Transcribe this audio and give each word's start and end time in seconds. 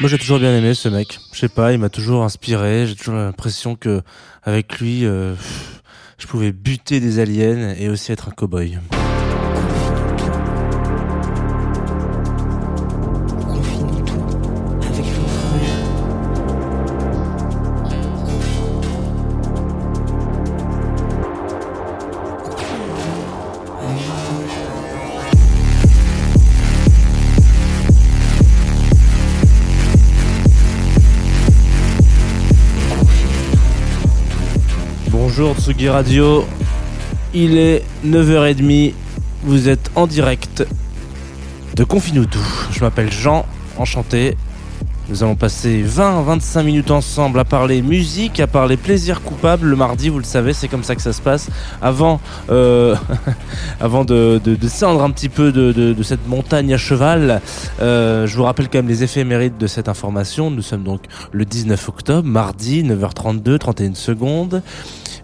Moi 0.00 0.08
j'ai 0.08 0.18
toujours 0.18 0.38
bien 0.38 0.56
aimé 0.56 0.74
ce 0.74 0.88
mec. 0.88 1.18
Je 1.32 1.38
sais 1.38 1.48
pas, 1.48 1.72
il 1.72 1.78
m'a 1.78 1.88
toujours 1.88 2.22
inspiré. 2.22 2.86
J'ai 2.86 2.94
toujours 2.94 3.16
l'impression 3.16 3.74
que 3.74 4.02
avec 4.44 4.78
lui, 4.78 5.04
euh, 5.04 5.34
je 6.18 6.26
pouvais 6.28 6.52
buter 6.52 7.00
des 7.00 7.18
aliens 7.18 7.74
et 7.76 7.88
aussi 7.88 8.12
être 8.12 8.28
un 8.28 8.32
cow-boy. 8.32 8.78
Radio, 35.68 36.46
il 37.34 37.58
est 37.58 37.84
9h30, 38.06 38.94
vous 39.42 39.68
êtes 39.68 39.90
en 39.96 40.06
direct 40.06 40.66
de 41.76 41.84
Confinutu. 41.84 42.38
Je 42.70 42.80
m'appelle 42.80 43.12
Jean, 43.12 43.44
enchanté. 43.76 44.38
Nous 45.10 45.22
allons 45.22 45.36
passer 45.36 45.84
20-25 45.84 46.62
minutes 46.62 46.90
ensemble 46.90 47.38
à 47.38 47.44
parler 47.44 47.82
musique, 47.82 48.40
à 48.40 48.46
parler 48.46 48.78
plaisir 48.78 49.20
coupable. 49.20 49.66
Le 49.66 49.76
mardi, 49.76 50.08
vous 50.08 50.18
le 50.18 50.24
savez, 50.24 50.54
c'est 50.54 50.68
comme 50.68 50.84
ça 50.84 50.94
que 50.96 51.02
ça 51.02 51.12
se 51.12 51.20
passe. 51.20 51.50
Avant, 51.82 52.18
euh, 52.48 52.96
de, 53.80 54.04
de, 54.04 54.38
de 54.42 54.54
descendre 54.54 55.02
un 55.02 55.10
petit 55.10 55.28
peu 55.28 55.52
de 55.52 56.02
cette 56.02 56.26
montagne 56.26 56.72
à 56.72 56.78
cheval, 56.78 57.42
euh, 57.82 58.26
je 58.26 58.36
vous 58.36 58.44
rappelle 58.44 58.70
quand 58.70 58.78
même 58.78 58.88
les 58.88 59.04
éphémérides 59.04 59.58
de 59.58 59.66
cette 59.66 59.88
information. 59.88 60.50
Nous 60.50 60.62
sommes 60.62 60.82
donc 60.82 61.02
le 61.30 61.44
19 61.44 61.88
octobre, 61.90 62.26
mardi, 62.26 62.82
9h32, 62.84 63.58
31 63.58 63.94
secondes. 63.94 64.62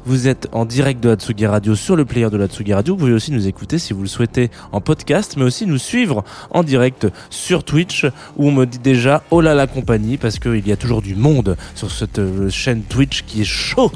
Vous 0.06 0.28
êtes 0.28 0.48
en 0.52 0.66
direct 0.66 1.02
de 1.02 1.08
Hatsugi 1.08 1.46
Radio 1.46 1.74
sur 1.74 1.96
le 1.96 2.04
player 2.04 2.28
de 2.28 2.38
Hatsugi 2.38 2.74
Radio. 2.74 2.94
Vous 2.94 3.00
pouvez 3.00 3.14
aussi 3.14 3.32
nous 3.32 3.46
écouter 3.48 3.78
si 3.78 3.94
vous 3.94 4.02
le 4.02 4.06
souhaitez 4.08 4.50
en 4.70 4.82
podcast, 4.82 5.34
mais 5.38 5.44
aussi 5.44 5.66
nous 5.66 5.78
suivre 5.78 6.24
en 6.50 6.62
direct 6.62 7.06
sur 7.30 7.64
Twitch 7.64 8.04
où 8.36 8.48
on 8.48 8.52
me 8.52 8.66
dit 8.66 8.78
déjà 8.78 9.22
oh 9.30 9.40
là 9.40 9.54
la 9.54 9.66
compagnie 9.66 10.18
parce 10.18 10.38
qu'il 10.38 10.68
y 10.68 10.72
a 10.72 10.76
toujours 10.76 11.00
du 11.00 11.14
monde 11.14 11.56
sur 11.74 11.90
cette 11.90 12.18
euh, 12.18 12.50
chaîne 12.50 12.82
Twitch 12.82 13.22
qui 13.26 13.40
est 13.40 13.46
chaud. 13.46 13.90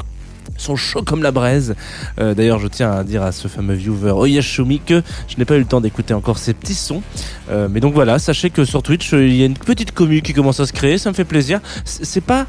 Sont 0.56 0.76
chauds 0.76 1.02
comme 1.02 1.22
la 1.22 1.30
braise. 1.30 1.76
Euh, 2.18 2.34
D'ailleurs, 2.34 2.58
je 2.58 2.68
tiens 2.68 2.90
à 2.90 3.04
dire 3.04 3.22
à 3.22 3.30
ce 3.30 3.46
fameux 3.46 3.74
viewer 3.74 4.12
Oyashumi 4.12 4.80
que 4.80 5.02
je 5.28 5.36
n'ai 5.36 5.44
pas 5.44 5.56
eu 5.56 5.60
le 5.60 5.66
temps 5.66 5.82
d'écouter 5.82 6.14
encore 6.14 6.38
ces 6.38 6.54
petits 6.54 6.74
sons. 6.74 7.02
Euh, 7.50 7.68
mais 7.70 7.80
donc 7.80 7.92
voilà, 7.92 8.18
sachez 8.18 8.48
que 8.48 8.64
sur 8.64 8.82
Twitch, 8.82 9.12
il 9.12 9.36
y 9.36 9.42
a 9.42 9.46
une 9.46 9.54
petite 9.54 9.92
commu 9.92 10.22
qui 10.22 10.32
commence 10.32 10.58
à 10.58 10.66
se 10.66 10.72
créer. 10.72 10.96
Ça 10.96 11.10
me 11.10 11.14
fait 11.14 11.26
plaisir. 11.26 11.60
C'est 11.84 12.22
pas 12.22 12.46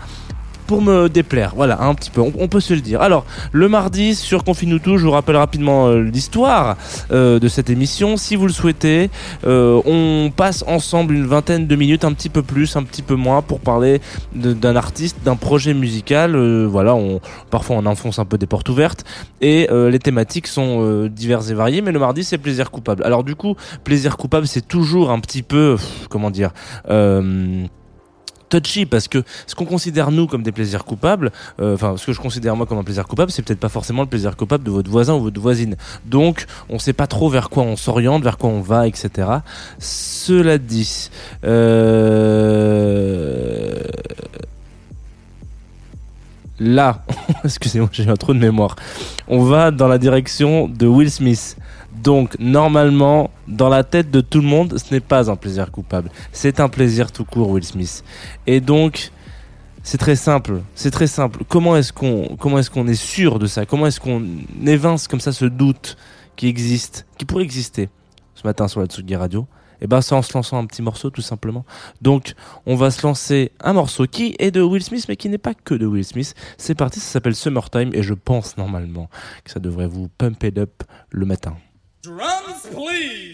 pour 0.70 0.84
me 0.84 1.10
déplaire. 1.10 1.54
Voilà, 1.56 1.82
un 1.82 1.96
petit 1.96 2.12
peu, 2.12 2.22
on, 2.22 2.48
peut 2.48 2.60
se 2.60 2.76
le 2.76 2.82
dire. 2.82 3.02
Alors, 3.02 3.26
le 3.52 3.68
mardi 3.68 4.14
sur 4.14 4.44
Confinutu, 4.44 5.00
je 5.00 5.04
vous 5.04 5.10
rappelle 5.10 5.36
rapidement 5.36 5.88
euh, 5.88 6.04
l'histoire 6.04 6.78
euh, 7.10 7.40
de 7.40 7.48
cette 7.48 7.72
émission. 7.72 8.18
Si 8.18 8.36
vous 8.36 8.46
le 8.46 8.54
souhaitez, 8.54 9.10
euh, 9.48 9.82
on 9.88 10.30
passe 10.30 10.64
ensemble 10.68 11.16
une 11.16 11.26
vingtaine 11.26 11.66
de 11.66 11.76
minutes, 11.76 12.06
un 12.06 12.14
petit 12.14 12.30
peu 12.30 12.44
plus, 12.44 12.76
un 12.76 12.84
petit 12.84 13.02
peu 13.02 13.16
moins, 13.16 13.42
pour 13.42 13.62
parler 13.62 14.00
d'un 14.36 14.76
artiste, 14.76 15.18
d'un 15.26 15.36
projet 15.36 15.74
musical. 15.74 16.38
Voilà, 16.68 16.96
parfois 17.50 17.78
on 17.78 17.88
enfonce 17.88 18.20
un 18.20 18.26
peu 18.26 18.38
des 18.38 18.46
portes 18.46 18.70
ouvertes. 18.70 19.06
Et 19.42 19.68
les 19.72 20.00
thématiques 20.00 20.46
sont 20.46 21.08
diverses 21.08 21.50
et 21.50 21.56
variées, 21.56 21.82
mais 21.82 21.92
le 21.92 21.98
mardi, 21.98 22.24
c'est 22.24 22.38
plaisir 22.38 22.70
coupable. 22.70 23.04
Alors 23.04 23.24
du 23.24 23.34
coup, 23.34 23.56
plaisir 23.84 24.18
coupable, 24.18 24.46
c'est 24.46 24.68
toujours 24.68 25.10
un 25.10 25.20
petit 25.20 25.42
peu, 25.42 25.78
comment 26.12 26.30
dire... 26.30 26.52
Euh, 26.92 27.66
touchy 28.50 28.86
parce 28.86 29.08
que 29.08 29.24
ce 29.48 29.56
qu'on 29.56 29.66
considère 29.66 30.12
nous 30.12 30.28
comme 30.28 30.44
des 30.44 30.52
plaisirs 30.52 30.84
coupables, 30.84 31.32
euh, 31.62 31.76
enfin 31.76 31.96
ce 31.98 32.06
que 32.08 32.14
je 32.14 32.20
considère 32.20 32.56
moi 32.56 32.66
comme 32.66 32.78
un 32.78 32.84
plaisir 32.84 33.08
coupable, 33.08 33.32
c'est 33.32 33.42
peut-être 33.42 33.60
pas 33.60 33.70
forcément 33.70 34.02
le 34.02 34.08
plaisir 34.10 34.36
coupable 34.36 34.64
de 34.64 34.72
votre 34.72 34.90
voisin 34.90 35.14
ou 35.14 35.22
votre 35.22 35.40
voisine. 35.40 35.76
Donc 36.06 36.46
on 36.70 36.80
sait 36.80 36.94
pas 36.94 37.08
trop 37.08 37.30
vers 37.30 37.50
quoi 37.50 37.64
on 37.64 37.76
s'oriente, 37.76 38.24
vers 38.24 38.38
quoi 38.38 38.50
on 38.50 38.62
va, 38.62 38.88
etc. 38.88 39.28
Cela 39.80 40.58
dit, 40.58 41.10
euh... 41.46 42.20
là, 46.60 47.04
excusez-moi, 47.44 47.90
j'ai 47.92 48.08
un 48.10 48.16
trou 48.16 48.34
de 48.34 48.40
mémoire. 48.40 48.76
On 49.28 49.44
va 49.44 49.72
dans 49.72 49.88
la 49.88 49.98
direction 49.98 50.68
de 50.68 50.88
Will 50.88 51.12
Smith. 51.12 51.58
Donc 52.02 52.38
normalement, 52.40 53.30
dans 53.48 53.70
la 53.70 53.84
tête 53.84 54.10
de 54.10 54.22
tout 54.22 54.40
le 54.40 54.48
monde, 54.48 54.78
ce 54.78 54.94
n'est 54.94 55.00
pas 55.00 55.30
un 55.30 55.36
plaisir 55.36 55.72
coupable. 55.72 56.10
C'est 56.32 56.60
un 56.60 56.70
plaisir 56.70 57.12
tout 57.12 57.26
court, 57.26 57.50
Will 57.50 57.64
Smith. 57.64 58.04
Et 58.48 58.62
donc, 58.62 59.12
c'est 59.84 59.98
très 59.98 60.16
simple. 60.16 60.62
C'est 60.76 60.92
très 60.92 61.08
simple. 61.08 61.44
Comment 61.48 61.76
est-ce 61.76 61.92
qu'on 61.92 62.88
est 62.88 62.94
sûr 62.94 63.40
de 63.40 63.48
ça? 63.48 63.66
Comment 63.66 63.88
est-ce 63.88 64.00
qu'on 64.00 64.24
évince 64.66 65.08
comme 65.08 65.20
ça 65.20 65.32
ce 65.32 65.46
doute 65.46 65.98
qui 66.36 66.48
existe, 66.48 67.06
qui 67.18 67.26
pourrait 67.26 67.44
exister 67.44 67.90
ce 68.36 68.48
matin 68.48 68.68
sur 68.68 68.80
la 68.80 68.86
Tsugi 68.86 69.16
Radio? 69.16 69.48
Et 69.82 69.88
ben 69.88 70.02
c'est 70.02 70.14
en 70.14 70.22
se 70.22 70.34
lançant 70.34 70.58
un 70.58 70.66
petit 70.66 70.82
morceau 70.82 71.10
tout 71.10 71.22
simplement. 71.22 71.66
Donc 72.02 72.34
on 72.66 72.76
va 72.76 72.92
se 72.92 73.06
lancer 73.08 73.54
un 73.62 73.72
morceau 73.72 74.06
qui 74.08 74.36
est 74.38 74.52
de 74.52 74.62
Will 74.62 74.84
Smith 74.84 75.06
mais 75.08 75.16
qui 75.16 75.30
n'est 75.30 75.38
pas 75.38 75.54
que 75.54 75.74
de 75.74 75.86
Will 75.86 76.04
Smith. 76.04 76.36
C'est 76.58 76.76
parti, 76.76 77.00
ça 77.00 77.14
s'appelle 77.14 77.36
Summertime 77.36 77.92
et 77.94 78.04
je 78.04 78.14
pense 78.14 78.58
normalement 78.58 79.10
que 79.46 79.52
ça 79.52 79.62
devrait 79.62 79.88
vous 79.88 80.10
pump 80.18 80.44
up 80.58 80.84
le 81.12 81.26
matin. 81.26 81.56
Drums, 82.02 82.66
please. 82.68 83.34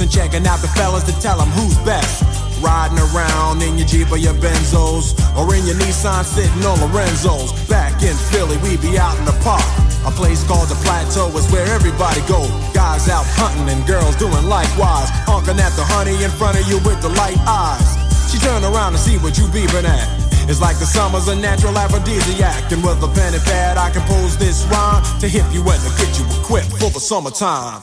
And 0.00 0.10
checking 0.10 0.46
out 0.46 0.60
the 0.60 0.68
fellas 0.68 1.02
to 1.04 1.14
tell 1.20 1.38
them 1.38 1.48
who's 1.58 1.76
best. 1.82 2.22
Riding 2.62 2.98
around 3.10 3.62
in 3.62 3.78
your 3.78 3.86
Jeep 3.86 4.10
or 4.10 4.18
your 4.18 4.34
Benzos 4.34 5.14
or 5.34 5.48
in 5.54 5.64
your 5.66 5.76
Nissan 5.76 6.24
sitting 6.24 6.62
on 6.66 6.78
Lorenzo's. 6.78 7.52
Back 7.68 8.02
in 8.02 8.14
Philly, 8.30 8.56
we 8.58 8.76
be 8.78 8.98
out 8.98 9.18
in 9.18 9.24
the 9.24 9.36
park. 9.42 9.64
A 10.06 10.10
place 10.10 10.46
called 10.46 10.68
the 10.68 10.78
Plateau 10.86 11.30
is 11.36 11.50
where 11.50 11.66
everybody 11.74 12.20
go. 12.28 12.46
Guys 12.74 13.08
out 13.08 13.26
hunting 13.34 13.68
and 13.68 13.86
girls 13.86 14.14
doing 14.16 14.46
likewise. 14.46 15.10
Honking 15.26 15.58
at 15.58 15.74
the 15.74 15.84
honey 15.84 16.14
in 16.22 16.30
front 16.30 16.58
of 16.58 16.66
you 16.68 16.78
with 16.86 17.00
the 17.02 17.10
light 17.18 17.38
eyes. 17.46 17.98
She 18.30 18.38
turn 18.38 18.62
around 18.62 18.92
to 18.92 18.98
see 18.98 19.18
what 19.18 19.38
you 19.38 19.46
beeping 19.50 19.84
at. 19.84 20.06
It's 20.48 20.60
like 20.60 20.78
the 20.78 20.86
summer's 20.86 21.28
a 21.28 21.36
natural 21.36 21.76
aphrodisiac. 21.76 22.72
And 22.72 22.82
with 22.82 23.02
a 23.02 23.08
pen 23.08 23.34
and 23.34 23.42
pad, 23.44 23.78
I 23.78 23.90
compose 23.90 24.36
this 24.36 24.64
rhyme 24.66 25.02
to 25.20 25.28
hip 25.28 25.46
you 25.52 25.62
and 25.62 25.80
to 25.82 25.90
get 25.98 26.18
you 26.18 26.24
equipped 26.40 26.72
for 26.78 26.90
the 26.90 27.00
summertime. 27.00 27.82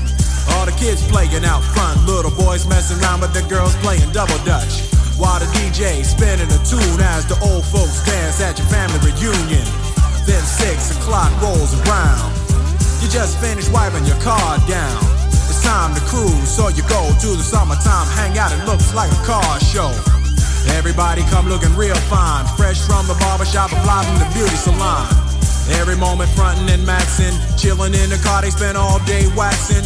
All 0.49 0.65
the 0.65 0.73
kids 0.73 1.05
playing 1.05 1.45
out 1.45 1.61
front, 1.61 2.05
little 2.05 2.31
boys 2.31 2.65
messing 2.65 2.97
around 3.01 3.21
with 3.21 3.33
the 3.33 3.45
girls 3.49 3.75
playing 3.85 4.11
double 4.11 4.37
dutch. 4.45 4.81
While 5.17 5.39
the 5.39 5.45
DJ 5.53 6.01
spinning 6.01 6.49
a 6.49 6.59
tune 6.65 7.01
as 7.13 7.29
the 7.29 7.37
old 7.45 7.65
folks 7.65 8.01
dance 8.05 8.41
at 8.41 8.57
your 8.57 8.67
family 8.67 8.97
reunion. 9.13 9.65
Then 10.25 10.41
six 10.41 10.97
o'clock 10.97 11.29
rolls 11.41 11.73
around. 11.85 12.33
You 13.01 13.09
just 13.09 13.37
finished 13.37 13.71
wiping 13.73 14.05
your 14.05 14.17
car 14.21 14.57
down. 14.69 15.01
It's 15.49 15.61
time 15.61 15.93
to 15.93 16.01
cruise, 16.09 16.49
so 16.49 16.69
you 16.69 16.81
go 16.89 17.01
to 17.09 17.29
the 17.37 17.43
summertime 17.43 18.07
hangout. 18.17 18.53
It 18.53 18.65
looks 18.65 18.93
like 18.93 19.11
a 19.11 19.21
car 19.25 19.59
show. 19.59 19.93
Everybody 20.77 21.21
come 21.33 21.49
looking 21.49 21.73
real 21.75 21.97
fine, 22.09 22.45
fresh 22.55 22.81
from 22.85 23.07
the 23.07 23.17
barbershop 23.19 23.73
and 23.73 23.81
fly 23.81 24.05
from 24.05 24.17
the 24.21 24.29
beauty 24.33 24.55
salon. 24.55 25.05
Every 25.77 25.95
moment 25.95 26.29
frontin' 26.31 26.69
and 26.69 26.85
maxin', 26.85 27.33
chillin' 27.57 27.93
in 27.93 28.09
the 28.09 28.21
car, 28.23 28.41
they 28.41 28.49
spend 28.49 28.77
all 28.77 28.99
day 29.05 29.25
waxin', 29.35 29.85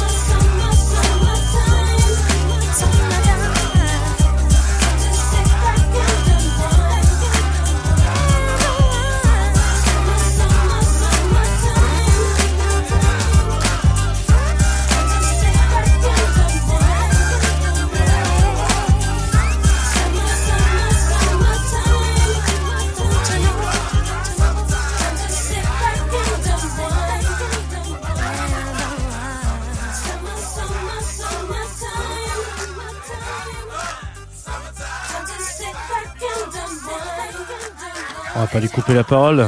Pas 38.51 38.59
lui 38.59 38.69
couper 38.69 38.93
la 38.93 39.03
parole. 39.03 39.47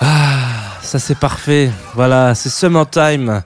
Ah, 0.00 0.78
ça 0.82 0.98
c'est 0.98 1.18
parfait. 1.18 1.70
Voilà, 1.94 2.34
c'est 2.34 2.50
Summertime 2.50 3.42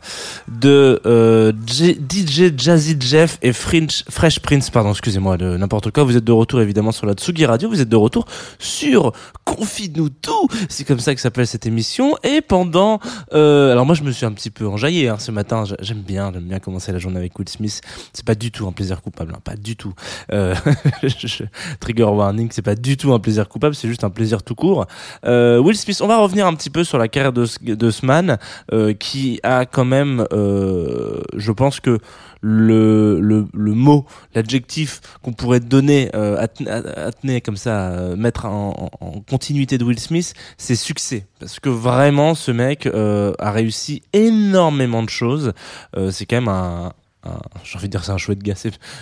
de 0.51 1.01
euh, 1.07 1.53
DJ 1.67 2.53
Jazzy 2.57 2.97
Jeff 2.99 3.39
et 3.43 3.53
Fresh 3.53 4.41
Prince, 4.41 4.71
pardon, 4.71 4.91
excusez-moi, 4.91 5.37
de 5.37 5.57
n'importe 5.57 5.91
quoi. 5.91 6.05
Vous 6.05 6.17
êtes 6.17 6.25
de 6.25 6.33
retour 6.33 6.61
évidemment 6.61 6.93
sur 6.93 7.07
la 7.07 7.13
Tsugi 7.15 7.47
Radio, 7.47 7.69
vous 7.69 7.81
êtes 7.81 7.89
de 7.89 7.97
retour 7.97 8.27
sur 8.59 9.13
Confie-nous 9.45 10.09
tout. 10.11 10.49
C'est 10.69 10.85
comme 10.85 11.01
ça 11.01 11.15
que 11.15 11.21
s'appelle 11.21 11.47
cette 11.47 11.67
émission. 11.67 12.17
Et 12.25 12.41
pendant, 12.41 13.01
euh, 13.33 13.73
alors 13.73 13.87
moi 13.87 13.95
je 13.95 14.03
me 14.03 14.11
suis 14.13 14.27
un 14.27 14.33
petit 14.33 14.51
peu 14.51 14.67
enjaillé 14.67 15.09
hein, 15.09 15.17
ce 15.19 15.31
matin. 15.31 15.65
J'a- 15.65 15.77
J'aime 15.81 16.03
bien, 16.03 16.31
j'aime 16.33 16.45
bien 16.45 16.59
commencer 16.59 16.93
la 16.93 16.99
journée 16.99 17.19
avec 17.19 17.37
Will 17.39 17.49
Smith. 17.49 17.81
C'est 18.13 18.25
pas 18.25 18.35
du 18.35 18.51
tout 18.53 18.67
un 18.67 18.73
plaisir 18.73 19.03
coupable, 19.03 19.33
hein, 19.35 19.41
pas 19.43 19.57
du 19.57 19.77
tout. 19.77 19.93
Euh, 20.33 20.55
trigger 21.81 22.05
warning, 22.05 22.49
c'est 22.53 22.63
pas 22.63 22.75
du 22.75 22.97
tout 22.97 23.13
un 23.13 23.19
plaisir 23.19 23.49
coupable, 23.49 23.75
c'est 23.75 23.89
juste 23.89 24.05
un 24.05 24.11
plaisir 24.11 24.43
tout 24.43 24.55
court. 24.55 24.87
Euh, 25.25 25.59
Will 25.59 25.77
Smith, 25.77 26.01
on 26.03 26.07
va 26.07 26.19
revenir 26.19 26.47
un 26.47 26.55
petit 26.55 26.71
peu 26.71 26.85
sur 26.85 26.99
la 26.99 27.09
carrière 27.09 27.33
de, 27.33 27.47
de 27.63 27.91
ce 27.91 28.07
man 28.07 28.39
euh, 28.73 28.93
qui 28.93 29.41
a 29.43 29.67
quand 29.67 29.85
même, 29.85 30.25
euh, 30.33 30.40
je 31.37 31.53
pense 31.53 31.81
que 31.81 31.99
le, 32.43 33.21
le, 33.21 33.75
mot, 33.75 34.07
l'adjectif 34.35 35.01
qu'on 35.23 35.33
pourrait 35.33 35.61
donner, 35.61 36.11
euh, 36.15 36.37
attener 36.97 37.41
comme 37.41 37.57
ça, 37.57 37.91
euh, 37.91 38.17
mettre 38.17 38.47
en, 38.47 38.91
continuité 39.29 39.79
de 39.79 39.85
Will 39.85 39.99
Smith, 40.01 40.35
c'est 40.57 40.75
succès. 40.75 41.27
Parce 41.39 41.61
que 41.61 41.69
vraiment, 41.69 42.35
ce 42.35 42.51
mec 42.51 42.87
euh, 42.87 43.33
a 43.39 43.51
réussi 43.51 44.03
énormément 44.13 45.03
de 45.03 45.09
choses. 45.11 45.53
Euh, 45.97 46.11
c'est 46.11 46.27
quand 46.27 46.37
même 46.37 46.49
un- 46.49 46.93
j'ai 47.65 47.77
envie 47.77 47.87
de 47.89 47.91
dire 47.93 48.05
c'est 48.05 48.13
un 48.13 48.17
chouette 48.19 48.43
gars, 48.43 48.55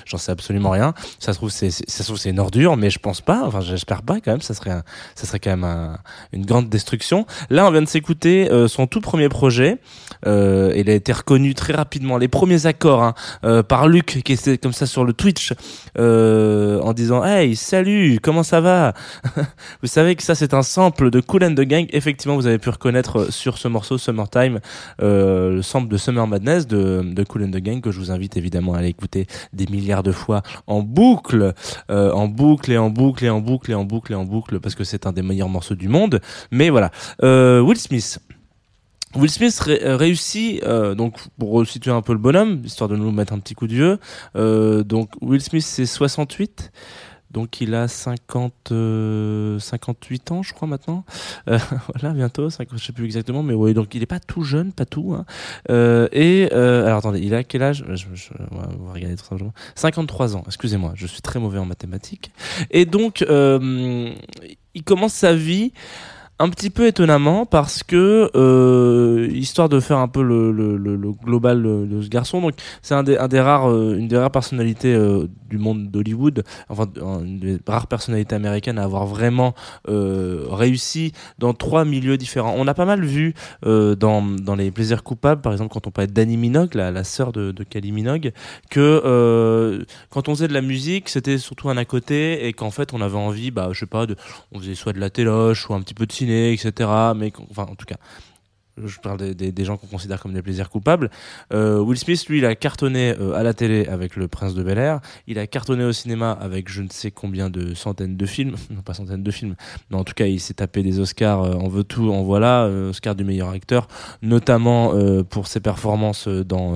j'en 0.04 0.18
sais 0.18 0.32
absolument 0.32 0.70
rien. 0.70 0.94
Ça 1.18 1.32
se 1.32 1.38
trouve 1.38 1.50
c'est, 1.50 1.70
ça 1.70 1.84
se 1.86 2.04
trouve 2.04 2.18
c'est 2.18 2.30
une 2.30 2.40
ordure, 2.40 2.76
mais 2.76 2.90
je 2.90 2.98
pense 2.98 3.20
pas. 3.20 3.42
Enfin, 3.46 3.60
j'espère 3.60 4.02
pas 4.02 4.14
quand 4.20 4.32
même. 4.32 4.40
Ça 4.40 4.54
serait, 4.54 4.72
ça 5.14 5.26
serait 5.26 5.38
quand 5.38 5.50
même 5.50 5.64
un- 5.64 5.98
une 6.32 6.44
grande 6.44 6.68
destruction. 6.68 7.26
Là, 7.50 7.66
on 7.66 7.70
vient 7.70 7.82
de 7.82 7.88
s'écouter 7.88 8.50
euh, 8.50 8.66
son 8.68 8.86
tout 8.86 9.00
premier 9.00 9.28
projet. 9.28 9.78
Euh, 10.26 10.72
il 10.76 10.90
a 10.90 10.94
été 10.94 11.12
reconnu 11.12 11.54
très 11.54 11.72
rapidement. 11.74 12.18
Les 12.18 12.28
premiers 12.28 12.66
accords 12.66 13.02
hein, 13.02 13.14
euh, 13.44 13.62
par 13.62 13.86
Luc, 13.88 14.20
qui 14.24 14.32
était 14.32 14.58
comme 14.58 14.72
ça 14.72 14.86
sur 14.86 15.04
le 15.04 15.12
Twitch, 15.12 15.52
euh, 15.98 16.80
en 16.80 16.92
disant 16.92 17.24
Hey, 17.24 17.56
salut, 17.56 18.18
comment 18.22 18.42
ça 18.42 18.60
va? 18.60 18.94
Vous 19.82 19.88
savez 19.88 20.16
que 20.16 20.22
ça 20.22 20.34
c'est 20.34 20.54
un 20.54 20.62
sample 20.62 21.10
de 21.10 21.20
Cool 21.20 21.44
and 21.44 21.54
the 21.54 21.60
Gang. 21.60 21.86
Effectivement, 21.90 22.36
vous 22.36 22.46
avez 22.46 22.58
pu 22.58 22.68
reconnaître 22.70 23.32
sur 23.32 23.58
ce 23.58 23.68
morceau 23.68 23.98
Summertime 23.98 24.60
le 24.98 25.60
sample 25.62 25.88
de 25.88 25.96
Summer 25.96 26.26
Madness 26.26 26.66
de, 26.66 27.02
de 27.04 27.24
Cool 27.24 27.44
and 27.44 27.50
the 27.50 27.56
Gang 27.58 27.80
que 27.80 27.90
je 27.90 27.98
vous 27.98 28.07
invite 28.10 28.36
évidemment 28.36 28.74
à 28.74 28.78
aller 28.78 28.88
écouter 28.88 29.26
des 29.52 29.66
milliards 29.66 30.02
de 30.02 30.12
fois 30.12 30.42
en 30.66 30.82
boucle, 30.82 31.54
euh, 31.90 32.12
en 32.12 32.28
boucle 32.28 32.72
et 32.72 32.78
en 32.78 32.90
boucle 32.90 33.24
et 33.24 33.30
en 33.30 33.40
boucle 33.40 33.70
et 33.70 33.74
en 33.74 33.84
boucle 33.84 34.12
et 34.12 34.16
en 34.16 34.24
boucle 34.24 34.60
parce 34.60 34.74
que 34.74 34.84
c'est 34.84 35.06
un 35.06 35.12
des 35.12 35.22
meilleurs 35.22 35.48
morceaux 35.48 35.74
du 35.74 35.88
monde. 35.88 36.20
Mais 36.50 36.70
voilà, 36.70 36.90
euh, 37.22 37.60
Will 37.60 37.78
Smith. 37.78 38.18
Will 39.14 39.30
Smith 39.30 39.58
euh, 39.68 39.96
réussit, 39.96 40.62
donc 40.64 41.16
pour 41.38 41.52
resituer 41.52 41.90
un 41.90 42.02
peu 42.02 42.12
le 42.12 42.18
bonhomme, 42.18 42.62
histoire 42.64 42.90
de 42.90 42.96
nous 42.96 43.10
mettre 43.10 43.32
un 43.32 43.38
petit 43.38 43.54
coup 43.54 43.66
de 43.66 43.98
donc 44.82 45.10
Will 45.22 45.40
Smith 45.40 45.64
c'est 45.64 45.86
68, 45.86 46.70
donc 47.30 47.60
il 47.60 47.74
a 47.74 47.88
50, 47.88 48.72
euh, 48.72 49.58
58 49.58 50.32
ans 50.32 50.42
je 50.42 50.52
crois 50.54 50.68
maintenant, 50.68 51.04
Euh, 51.48 51.58
voilà 51.94 52.14
bientôt, 52.14 52.50
50, 52.50 52.78
je 52.78 52.84
sais 52.84 52.92
plus 52.92 53.04
exactement, 53.04 53.42
mais 53.42 53.54
oui 53.54 53.74
donc 53.74 53.94
il 53.94 54.02
est 54.02 54.06
pas 54.06 54.20
tout 54.20 54.42
jeune, 54.42 54.72
pas 54.72 54.86
tout, 54.86 55.14
hein. 55.14 55.24
Euh, 55.70 56.08
et 56.12 56.48
euh, 56.52 56.86
alors 56.86 56.98
attendez, 56.98 57.20
il 57.20 57.34
a 57.34 57.44
quel 57.44 57.62
âge? 57.62 57.84
Je, 57.88 58.06
je- 58.14 58.30
on 58.50 58.84
va 58.86 58.92
regarder 58.92 59.16
tout 59.16 59.24
simplement, 59.24 59.52
53 59.74 60.36
ans, 60.36 60.42
excusez-moi, 60.46 60.92
je 60.94 61.06
suis 61.06 61.20
très 61.22 61.38
mauvais 61.40 61.58
en 61.58 61.66
mathématiques, 61.66 62.30
et 62.70 62.86
donc 62.86 63.22
euh, 63.22 64.12
il 64.74 64.82
commence 64.84 65.12
sa 65.14 65.34
vie 65.34 65.72
un 66.40 66.50
petit 66.50 66.70
peu 66.70 66.86
étonnamment 66.86 67.46
parce 67.46 67.82
que 67.82 68.30
euh, 68.36 69.28
histoire 69.32 69.68
de 69.68 69.80
faire 69.80 69.98
un 69.98 70.06
peu 70.06 70.22
le, 70.22 70.52
le, 70.52 70.76
le, 70.76 70.94
le 70.94 71.12
global 71.12 71.62
de, 71.62 72.00
ce 72.00 72.08
garçon 72.08 72.40
donc 72.40 72.54
c'est 72.80 72.94
un 72.94 73.02
des, 73.02 73.16
un 73.16 73.26
des 73.26 73.40
rares 73.40 73.68
euh, 73.68 73.96
une 73.98 74.06
des 74.06 74.16
rares 74.16 74.30
personnalités 74.30 74.94
euh, 74.94 75.26
du 75.50 75.58
monde 75.58 75.90
d'Hollywood 75.90 76.44
enfin 76.68 76.86
une 77.24 77.40
des 77.40 77.58
rares 77.66 77.88
personnalités 77.88 78.36
américaines 78.36 78.78
à 78.78 78.84
avoir 78.84 79.06
vraiment 79.06 79.54
euh, 79.88 80.44
réussi 80.50 81.12
dans 81.38 81.54
trois 81.54 81.84
milieux 81.84 82.16
différents. 82.16 82.54
On 82.56 82.66
a 82.66 82.74
pas 82.74 82.84
mal 82.84 83.04
vu 83.04 83.34
euh, 83.66 83.96
dans, 83.96 84.22
dans 84.22 84.54
les 84.54 84.70
plaisirs 84.70 85.02
coupables 85.02 85.40
par 85.40 85.52
exemple 85.52 85.72
quand 85.72 85.86
on 85.86 85.90
parlait 85.90 86.10
d'Annie 86.10 86.36
Minogue 86.36 86.74
la, 86.74 86.92
la 86.92 87.04
sœur 87.04 87.32
de, 87.32 87.50
de 87.52 87.90
Minogue 87.90 88.32
que 88.70 89.02
euh, 89.04 89.84
quand 90.10 90.28
on 90.28 90.34
faisait 90.34 90.48
de 90.48 90.54
la 90.54 90.62
musique 90.62 91.08
c'était 91.08 91.38
surtout 91.38 91.68
un 91.68 91.76
à 91.76 91.84
côté 91.84 92.46
et 92.46 92.52
qu'en 92.52 92.70
fait 92.70 92.92
on 92.92 93.00
avait 93.00 93.16
envie 93.16 93.50
bah 93.50 93.70
je 93.72 93.80
sais 93.80 93.86
pas 93.86 94.06
de 94.06 94.14
on 94.52 94.60
faisait 94.60 94.74
soit 94.74 94.92
de 94.92 95.00
la 95.00 95.10
téloche 95.10 95.68
ou 95.68 95.74
un 95.74 95.80
petit 95.80 95.94
peu 95.94 96.06
de 96.06 96.12
etc 96.28 97.12
mais 97.16 97.32
enfin 97.50 97.64
en 97.64 97.74
tout 97.74 97.86
cas 97.86 97.96
je 98.86 98.98
parle 99.00 99.34
des, 99.34 99.64
gens 99.64 99.76
qu'on 99.76 99.86
considère 99.86 100.20
comme 100.20 100.32
des 100.32 100.42
plaisirs 100.42 100.70
coupables. 100.70 101.10
Euh, 101.52 101.80
Will 101.80 101.98
Smith, 101.98 102.26
lui, 102.28 102.38
il 102.38 102.44
a 102.44 102.54
cartonné 102.54 103.14
euh, 103.18 103.34
à 103.34 103.42
la 103.42 103.54
télé 103.54 103.86
avec 103.86 104.16
Le 104.16 104.28
Prince 104.28 104.54
de 104.54 104.62
Bel 104.62 104.78
Air. 104.78 105.00
Il 105.26 105.38
a 105.38 105.46
cartonné 105.46 105.84
au 105.84 105.92
cinéma 105.92 106.32
avec 106.32 106.68
je 106.70 106.82
ne 106.82 106.88
sais 106.90 107.10
combien 107.10 107.50
de 107.50 107.74
centaines 107.74 108.16
de 108.16 108.26
films. 108.26 108.56
Non, 108.70 108.82
pas 108.82 108.94
centaines 108.94 109.22
de 109.22 109.30
films. 109.30 109.56
Mais 109.90 109.96
en 109.96 110.04
tout 110.04 110.12
cas, 110.14 110.26
il 110.26 110.40
s'est 110.40 110.54
tapé 110.54 110.82
des 110.82 111.00
Oscars. 111.00 111.42
euh, 111.42 111.54
en 111.54 111.68
veut 111.68 111.84
tout, 111.84 112.10
en 112.10 112.22
voilà. 112.22 112.64
euh, 112.64 112.90
Oscar 112.90 113.14
du 113.14 113.24
meilleur 113.24 113.50
acteur. 113.50 113.88
Notamment 114.22 114.94
euh, 114.94 115.22
pour 115.22 115.46
ses 115.46 115.60
performances 115.60 116.28
dans... 116.28 116.74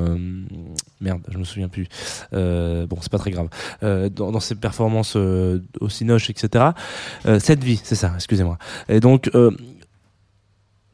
merde, 1.00 1.23
je 1.28 1.38
me 1.38 1.44
souviens 1.44 1.68
plus. 1.68 1.88
Bon, 2.32 2.99
c'est 3.00 3.12
pas 3.12 3.18
très 3.18 3.30
grave. 3.30 3.49
Dans, 3.80 4.32
dans 4.32 4.40
ses 4.40 4.54
performances 4.54 5.16
au 5.16 5.88
Cinoche, 5.88 6.30
etc. 6.30 6.71
Cette 7.38 7.62
vie, 7.62 7.80
c'est 7.82 7.94
ça, 7.94 8.12
excusez-moi. 8.14 8.59
Et 8.88 9.00
donc... 9.00 9.30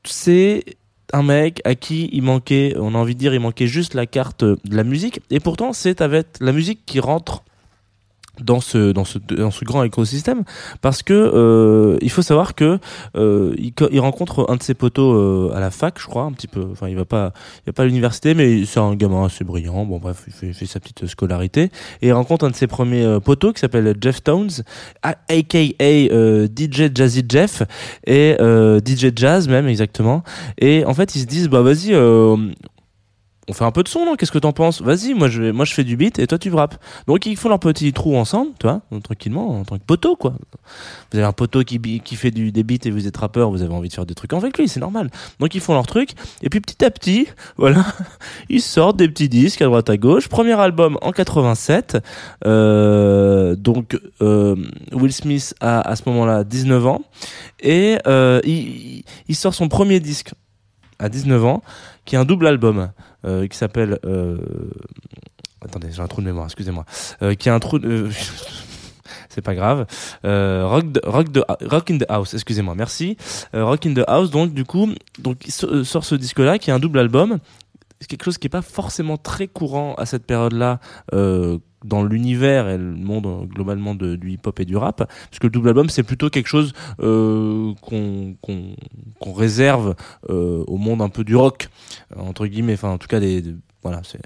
c'est 0.05 0.65
un 1.13 1.23
mec 1.23 1.61
à 1.65 1.75
qui 1.75 2.09
il 2.13 2.23
manquait, 2.23 2.75
on 2.77 2.95
a 2.95 2.99
envie 2.99 3.15
de 3.15 3.21
dire, 3.21 3.35
il 3.35 3.41
manquait 3.41 3.67
juste 3.67 3.95
la 3.95 4.07
carte 4.07 4.45
de 4.45 4.59
la 4.77 4.85
musique. 4.85 5.21
Et 5.31 5.41
pourtant, 5.41 5.73
c'est 5.73 6.01
avec 6.01 6.27
la 6.41 6.53
musique 6.53 6.85
qui 6.87 7.01
rentre 7.01 7.43
dans 8.43 8.61
ce 8.61 8.93
dans 8.93 9.05
ce 9.05 9.19
dans 9.19 9.51
ce 9.51 9.65
grand 9.65 9.83
écosystème 9.83 10.45
parce 10.81 11.03
que 11.03 11.13
euh, 11.15 11.97
il 12.01 12.11
faut 12.11 12.23
savoir 12.23 12.55
que 12.55 12.79
euh, 13.17 13.55
il, 13.59 13.73
co- 13.73 13.89
il 13.91 14.01
rencontre 14.01 14.47
un 14.49 14.57
de 14.57 14.63
ses 14.63 14.75
potos 14.75 15.15
euh, 15.17 15.57
à 15.57 15.61
la 15.61 15.71
fac 15.71 15.95
je 15.99 16.07
crois 16.07 16.23
un 16.25 16.33
petit 16.33 16.47
peu. 16.47 16.67
Enfin 16.73 16.89
il 16.89 16.97
va 16.97 17.05
pas 17.05 17.33
il 17.65 17.71
va 17.71 17.73
pas 17.73 17.83
à 17.83 17.87
l'université 17.87 18.35
mais 18.35 18.65
c'est 18.65 18.81
un 18.81 18.95
gamin 18.95 19.25
assez 19.25 19.45
brillant. 19.45 19.85
Bon 19.85 19.99
bref 19.99 20.25
il 20.27 20.33
fait, 20.33 20.47
il 20.49 20.55
fait 20.55 20.67
sa 20.67 20.81
petite 20.81 21.07
scolarité. 21.07 21.71
Et 22.03 22.09
il 22.09 22.13
rencontre 22.13 22.47
un 22.47 22.51
de 22.51 22.57
ses 22.57 22.67
premiers 22.67 23.05
euh, 23.05 23.21
potos 23.21 23.53
qui 23.55 23.61
s'appelle 23.61 23.95
Jeff 24.01 24.23
Towns 24.23 24.63
aka 25.03 25.59
DJ 25.59 26.91
Jazzy 26.95 27.25
Jeff. 27.29 27.63
Et 28.07 28.37
DJ 28.85 29.09
Jazz 29.15 29.49
même 29.49 29.67
exactement. 29.69 30.23
Et 30.59 30.85
en 30.85 30.95
fait 30.95 31.15
ils 31.17 31.21
se 31.21 31.27
disent 31.27 31.49
bah 31.49 31.63
vas-y 31.63 31.93
on 33.49 33.53
fait 33.55 33.65
un 33.65 33.71
peu 33.71 33.83
de 33.83 33.89
son 33.89 34.05
non? 34.05 34.17
Qu'est-ce 34.17 34.33
que 34.33 34.39
t'en 34.39 34.53
penses? 34.53 34.83
Vas-y 34.83 35.15
moi 35.15 35.29
je 35.29 35.51
moi 35.51 35.65
je 35.65 35.73
fais 35.73 35.85
du 35.85 35.97
beat 35.97 36.19
et 36.19 36.27
toi 36.27 36.39
tu 36.39 36.53
rappes 36.53 36.77
donc 37.07 37.25
ils 37.27 37.37
font 37.37 37.49
leur 37.49 37.59
petit 37.59 37.93
trou 37.93 38.17
ensemble 38.17 38.53
tu 38.61 38.67
vois 38.67 38.83
tranquillement 39.03 39.61
en 39.61 39.65
tant 39.65 39.79
que 39.79 39.85
poteau 39.85 40.17
quoi. 40.17 40.35
Vous 41.11 41.19
avez 41.19 41.27
un 41.27 41.33
poteau 41.33 41.65
qui, 41.65 41.81
qui 42.01 42.17
fait 42.17 42.31
du, 42.31 42.53
des 42.53 42.63
beats 42.63 42.85
et 42.85 42.91
vous 42.91 43.07
êtes 43.07 43.17
rappeur 43.17 43.51
vous 43.51 43.63
avez 43.63 43.73
envie 43.73 43.89
de 43.89 43.95
faire 43.95 44.07
des 44.07 44.15
trucs 44.15 44.33
avec 44.35 44.59
lui 44.59 44.69
c'est 44.69 44.81
normal. 44.81 45.11
Donc 45.41 45.55
ils 45.55 45.61
font 45.61 45.73
leur 45.73 45.87
truc 45.87 46.11
et 46.43 46.51
puis 46.51 46.61
petit 46.61 46.85
à 46.85 46.91
petit 46.91 47.27
voilà 47.57 47.85
ils 48.49 48.63
sortent 48.63 48.99
des 48.99 49.09
petits 49.09 49.29
disques 49.29 49.63
à 49.63 49.67
droite 49.67 49.89
à 49.89 49.97
gauche. 49.97 50.29
Premier 50.29 50.59
album 50.61 50.99
en 51.01 51.13
87 51.13 51.99
euh, 52.45 53.57
donc 53.57 53.99
euh, 54.21 54.57
Will 54.93 55.13
Smith 55.13 55.55
a 55.61 55.81
à 55.81 55.97
ce 55.97 56.03
moment-là 56.07 56.45
19 56.45 56.87
ans 56.87 57.03
et 57.61 57.99
euh, 58.07 58.41
il 58.45 59.35
sort 59.35 59.55
son 59.55 59.69
premier 59.69 60.01
disque 60.01 60.33
à 60.99 61.09
19 61.09 61.45
ans 61.45 61.63
qui 62.09 62.15
est 62.15 62.19
un 62.19 62.25
double 62.25 62.47
album 62.47 62.91
euh, 63.27 63.47
qui 63.47 63.57
s'appelle 63.59 63.99
euh, 64.07 64.39
attendez 65.63 65.89
j'ai 65.93 66.01
un 66.01 66.07
trou 66.07 66.23
de 66.23 66.27
mémoire 66.27 66.47
excusez-moi. 66.47 66.87
Euh, 67.21 67.35
qui 67.35 67.51
a 67.51 67.55
un 67.55 67.59
trou 67.61 67.79
de 67.79 68.09
c'est 69.29 69.43
pas 69.43 69.55
grave. 69.55 69.85
Rock, 70.25 70.85
rock, 71.05 71.31
de- 71.31 71.45
rock 71.67 71.91
in 71.91 71.99
the 71.99 72.07
house 72.09 72.33
excusez-moi 72.33 72.75
merci. 72.75 73.19
Euh, 73.55 73.63
rock 73.65 73.85
in 73.85 73.93
the 73.93 74.05
house 74.09 74.31
donc 74.31 74.55
du 74.55 74.65
coup 74.65 74.89
donc 75.19 75.45
sort 75.49 76.05
ce 76.05 76.15
disque 76.15 76.39
là 76.39 76.59
qui 76.59 76.71
est 76.71 76.73
un 76.73 76.79
double 76.79 76.99
album. 76.99 77.39
C'est 78.01 78.07
quelque 78.07 78.25
chose 78.25 78.39
qui 78.39 78.47
est 78.47 78.51
pas 78.51 78.63
forcément 78.63 79.19
très 79.19 79.47
courant 79.49 79.95
à 79.97 80.07
cette 80.07 80.25
période 80.25 80.53
là 80.55 80.79
euh, 81.13 81.59
dans 81.85 82.03
l'univers 82.03 82.69
et 82.69 82.77
le 82.79 82.95
monde 82.95 83.27
euh, 83.27 83.45
globalement 83.47 83.95
du 83.95 84.31
hip-hop 84.33 84.59
et 84.61 84.65
du 84.65 84.77
rap, 84.77 84.97
parce 84.99 85.39
que 85.39 85.47
le 85.47 85.51
double 85.51 85.69
album 85.69 85.89
c'est 85.89 86.03
plutôt 86.03 86.31
quelque 86.31 86.49
chose 86.49 86.73
euh, 87.01 87.73
qu'on 87.83 89.33
réserve 89.33 89.95
euh, 90.31 90.65
au 90.67 90.77
monde 90.77 91.03
un 91.03 91.09
peu 91.09 91.25
du 91.25 91.37
rock 91.37 91.69
entre 92.17 92.47
guillemets, 92.47 92.75
enfin 92.75 92.91
en 92.91 92.99
tout 92.99 93.09
cas 93.09 93.21
des, 93.21 93.43
des- 93.43 93.55
voilà 93.83 94.01
c'est 94.05 94.21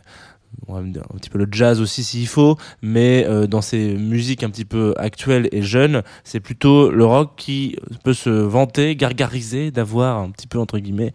un 0.69 0.83
petit 1.19 1.31
peu 1.31 1.39
le 1.39 1.49
jazz 1.51 1.81
aussi 1.81 2.05
s'il 2.05 2.27
faut, 2.27 2.57
mais 2.83 3.27
dans 3.49 3.63
ces 3.63 3.97
musiques 3.97 4.43
un 4.43 4.51
petit 4.51 4.67
peu 4.67 4.93
actuelles 4.99 5.49
et 5.51 5.63
jeunes, 5.63 6.03
c'est 6.25 6.41
plutôt 6.41 6.91
le 6.91 7.05
rock 7.07 7.33
qui 7.37 7.77
peut 8.05 8.13
se 8.13 8.29
vanter, 8.29 8.95
gargariser 8.95 9.71
d'avoir 9.71 10.19
un 10.19 10.31
petit 10.31 10.47
peu 10.47 10.59
entre 10.59 10.79
guillemets 10.79 11.13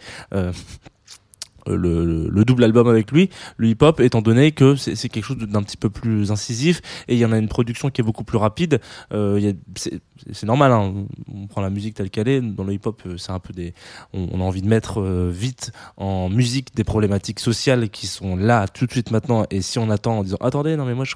le, 1.76 2.06
le- 2.06 2.30
le 2.30 2.46
double 2.46 2.64
album 2.64 2.88
avec 2.88 3.12
lui, 3.12 3.30
le 3.58 3.70
hip-hop, 3.70 4.00
étant 4.00 4.22
donné 4.22 4.52
que 4.52 4.76
c'est 4.76 5.10
quelque 5.10 5.24
chose 5.24 5.38
d'un 5.38 5.64
petit 5.64 5.78
peu 5.78 5.90
plus 5.90 6.32
incisif 6.32 6.82
et 7.08 7.14
il 7.16 7.20
y 7.20 7.26
en 7.26 7.32
a 7.32 7.38
une 7.38 7.48
production 7.48 7.90
qui 7.90 8.02
est 8.02 8.04
beaucoup 8.04 8.24
plus 8.24 8.38
rapide. 8.38 8.80
Euh, 9.14 9.54
c'est 9.76 10.46
normal, 10.46 10.72
hein. 10.72 10.94
on 11.34 11.48
prend 11.48 11.62
la 11.62 11.70
musique 11.70 11.96
telle 11.96 12.10
qu'elle 12.10 12.28
est. 12.28 12.42
Dans 12.42 12.64
le 12.64 12.74
hip-hop, 12.74 13.02
euh, 13.06 13.18
c'est 13.18 13.32
un 13.32 13.40
peu 13.40 13.54
des, 13.54 13.74
on, 14.14 14.40
a 14.40 14.44
envie 14.44 14.62
de 14.62 14.68
mettre 14.68 15.02
euh, 15.02 15.30
vite 15.32 15.72
en 15.98 16.30
musique 16.30 16.76
des 16.76 16.84
problématiques 16.84 17.40
sociales 17.40 17.90
qui 17.90 18.08
sont 18.08 18.36
là 18.36 18.68
tout 18.68 18.86
de 18.86 18.92
suite 18.92 19.12
maintenant. 19.12 19.46
Et 19.52 19.62
si 19.62 19.80
on 19.80 19.90
attend 19.90 20.20
en 20.20 20.24
disant 20.24 20.38
attendez, 20.42 20.76
non 20.76 20.86
mais 20.86 20.94
moi 20.94 21.06
je, 21.06 21.16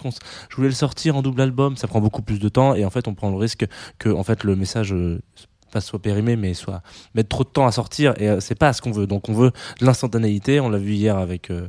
voulais 0.55 0.70
le 0.70 0.74
sortir 0.74 1.15
en 1.15 1.22
double 1.22 1.41
album, 1.41 1.77
ça 1.77 1.88
prend 1.88 2.01
beaucoup 2.01 2.22
plus 2.22 2.39
de 2.39 2.50
temps 2.50 2.75
et 2.75 2.86
en 2.86 2.89
fait 2.89 3.08
on 3.08 3.13
prend 3.13 3.29
le 3.29 3.38
risque 3.38 3.65
que 4.00 4.10
en 4.10 4.24
fait 4.24 4.43
le 4.43 4.55
message 4.55 4.93
pas 5.72 5.82
soit 5.82 6.00
périmé 6.01 6.36
mais 6.36 6.54
soit 6.54 6.82
mettre 7.16 7.30
trop 7.30 7.44
de 7.44 7.50
temps 7.50 7.66
à 7.68 7.72
sortir. 7.72 8.13
Et 8.18 8.30
euh, 8.30 8.40
c'est 8.40 8.56
pas 8.56 8.74
ce 8.74 8.82
qu'on 8.82 8.92
veut. 8.92 9.08
Donc 9.08 9.30
on 9.30 9.34
veut 9.34 9.51
l'instantanéité. 9.82 10.60
On 10.60 10.70
l'a 10.70 10.78
vu 10.78 10.94
hier 10.94 11.18
avec 11.18 11.50
euh, 11.50 11.68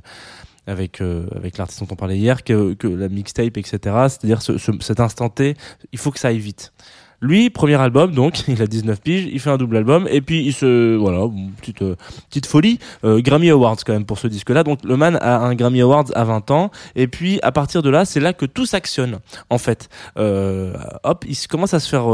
avec 0.67 1.01
euh, 1.01 1.27
avec 1.35 1.59
l'artiste 1.59 1.81
dont 1.81 1.89
on 1.91 1.97
parlait 1.97 2.17
hier 2.19 2.45
que, 2.45 2.77
la 2.87 3.09
mixtape 3.09 3.57
etc 3.57 3.79
c'est-à-dire 4.09 4.41
ce, 4.43 4.59
ce- 4.59 4.71
cet 4.81 5.01
instant 5.01 5.29
T 5.29 5.57
il 5.91 5.99
faut 5.99 6.13
que 6.13 6.21
ça 6.21 6.29
aille 6.29 6.39
vite 6.39 6.73
lui 7.23 7.49
premier 7.49 7.77
album 7.81 8.13
donc 8.13 8.43
il 8.49 8.61
a 8.61 8.67
19 8.67 9.01
piges 9.01 9.27
il 9.33 9.41
fait 9.41 9.49
un 9.51 9.57
double 9.57 9.77
album 9.79 10.07
et 10.11 10.21
puis 10.21 10.45
il 10.45 10.53
se 10.53 10.97
voilà 10.97 11.21
petite 11.61 11.81
euh, 11.83 11.95
petite 12.29 12.47
folie 12.47 12.79
Euh, 13.05 13.21
Grammy 13.23 13.49
Awards 13.51 13.79
quand 13.87 13.93
même 13.95 14.05
pour 14.05 14.19
ce 14.19 14.27
disque 14.27 14.51
là 14.51 14.63
donc 14.65 14.81
le 14.85 14.97
man 14.97 15.17
a 15.23 15.39
un 15.39 15.55
Grammy 15.55 15.81
Awards 15.81 16.11
à 16.15 16.25
20 16.25 16.51
ans 16.51 16.71
et 16.97 17.07
puis 17.07 17.39
à 17.43 17.53
partir 17.53 17.81
de 17.83 17.89
là 17.91 18.05
c'est 18.05 18.21
là 18.21 18.33
que 18.33 18.45
tout 18.45 18.67
s'actionne 18.67 19.21
en 19.49 19.59
fait 19.59 19.89
euh, 20.19 20.75
hop 21.05 21.25
il 21.29 21.37
commence 21.49 21.73
à 21.75 21.81
se 21.81 21.89
faire 21.89 22.05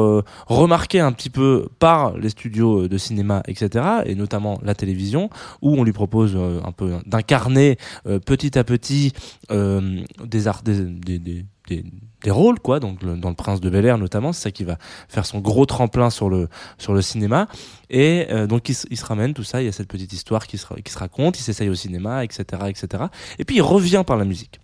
remarquer 0.46 1.00
un 1.00 1.12
petit 1.12 1.30
peu 1.30 1.68
par 1.78 2.16
les 2.18 2.28
studios 2.28 2.86
de 2.88 2.98
cinéma, 2.98 3.42
etc., 3.46 3.84
et 4.04 4.14
notamment 4.14 4.58
la 4.62 4.74
télévision, 4.74 5.30
où 5.62 5.74
on 5.78 5.84
lui 5.84 5.92
propose 5.92 6.36
un 6.36 6.72
peu 6.72 6.92
d'incarner 7.06 7.78
petit 8.26 8.58
à 8.58 8.64
petit 8.64 9.12
des, 9.50 10.48
art- 10.48 10.62
des, 10.62 10.84
des, 10.84 11.18
des, 11.18 11.44
des- 11.68 12.30
rôles, 12.30 12.58
quoi. 12.60 12.80
Donc 12.80 13.04
dans 13.04 13.28
le 13.30 13.34
Prince 13.34 13.60
de 13.60 13.70
Bel 13.70 13.86
Air 13.86 13.96
notamment, 13.96 14.32
c'est 14.32 14.42
ça 14.42 14.50
qui 14.50 14.64
va 14.64 14.76
faire 15.08 15.24
son 15.24 15.38
gros 15.38 15.64
tremplin 15.66 16.10
sur 16.10 16.28
le 16.28 16.48
sur 16.76 16.92
le 16.92 17.00
cinéma. 17.00 17.46
Et 17.90 18.26
euh, 18.30 18.46
donc 18.46 18.68
il, 18.68 18.76
il 18.90 18.96
se 18.96 19.04
ramène 19.06 19.32
tout 19.34 19.44
ça. 19.44 19.62
Il 19.62 19.64
y 19.66 19.68
a 19.68 19.72
cette 19.72 19.88
petite 19.88 20.12
histoire 20.12 20.46
qui 20.46 20.58
se, 20.58 20.66
qui 20.84 20.92
se 20.92 20.98
raconte. 20.98 21.38
Il 21.38 21.42
s'essaye 21.42 21.68
au 21.70 21.74
cinéma, 21.74 22.24
etc., 22.24 22.44
etc. 22.68 23.04
Et 23.38 23.44
puis 23.44 23.56
il 23.56 23.62
revient 23.62 24.02
par 24.06 24.16
la 24.16 24.24
musique. 24.24 24.60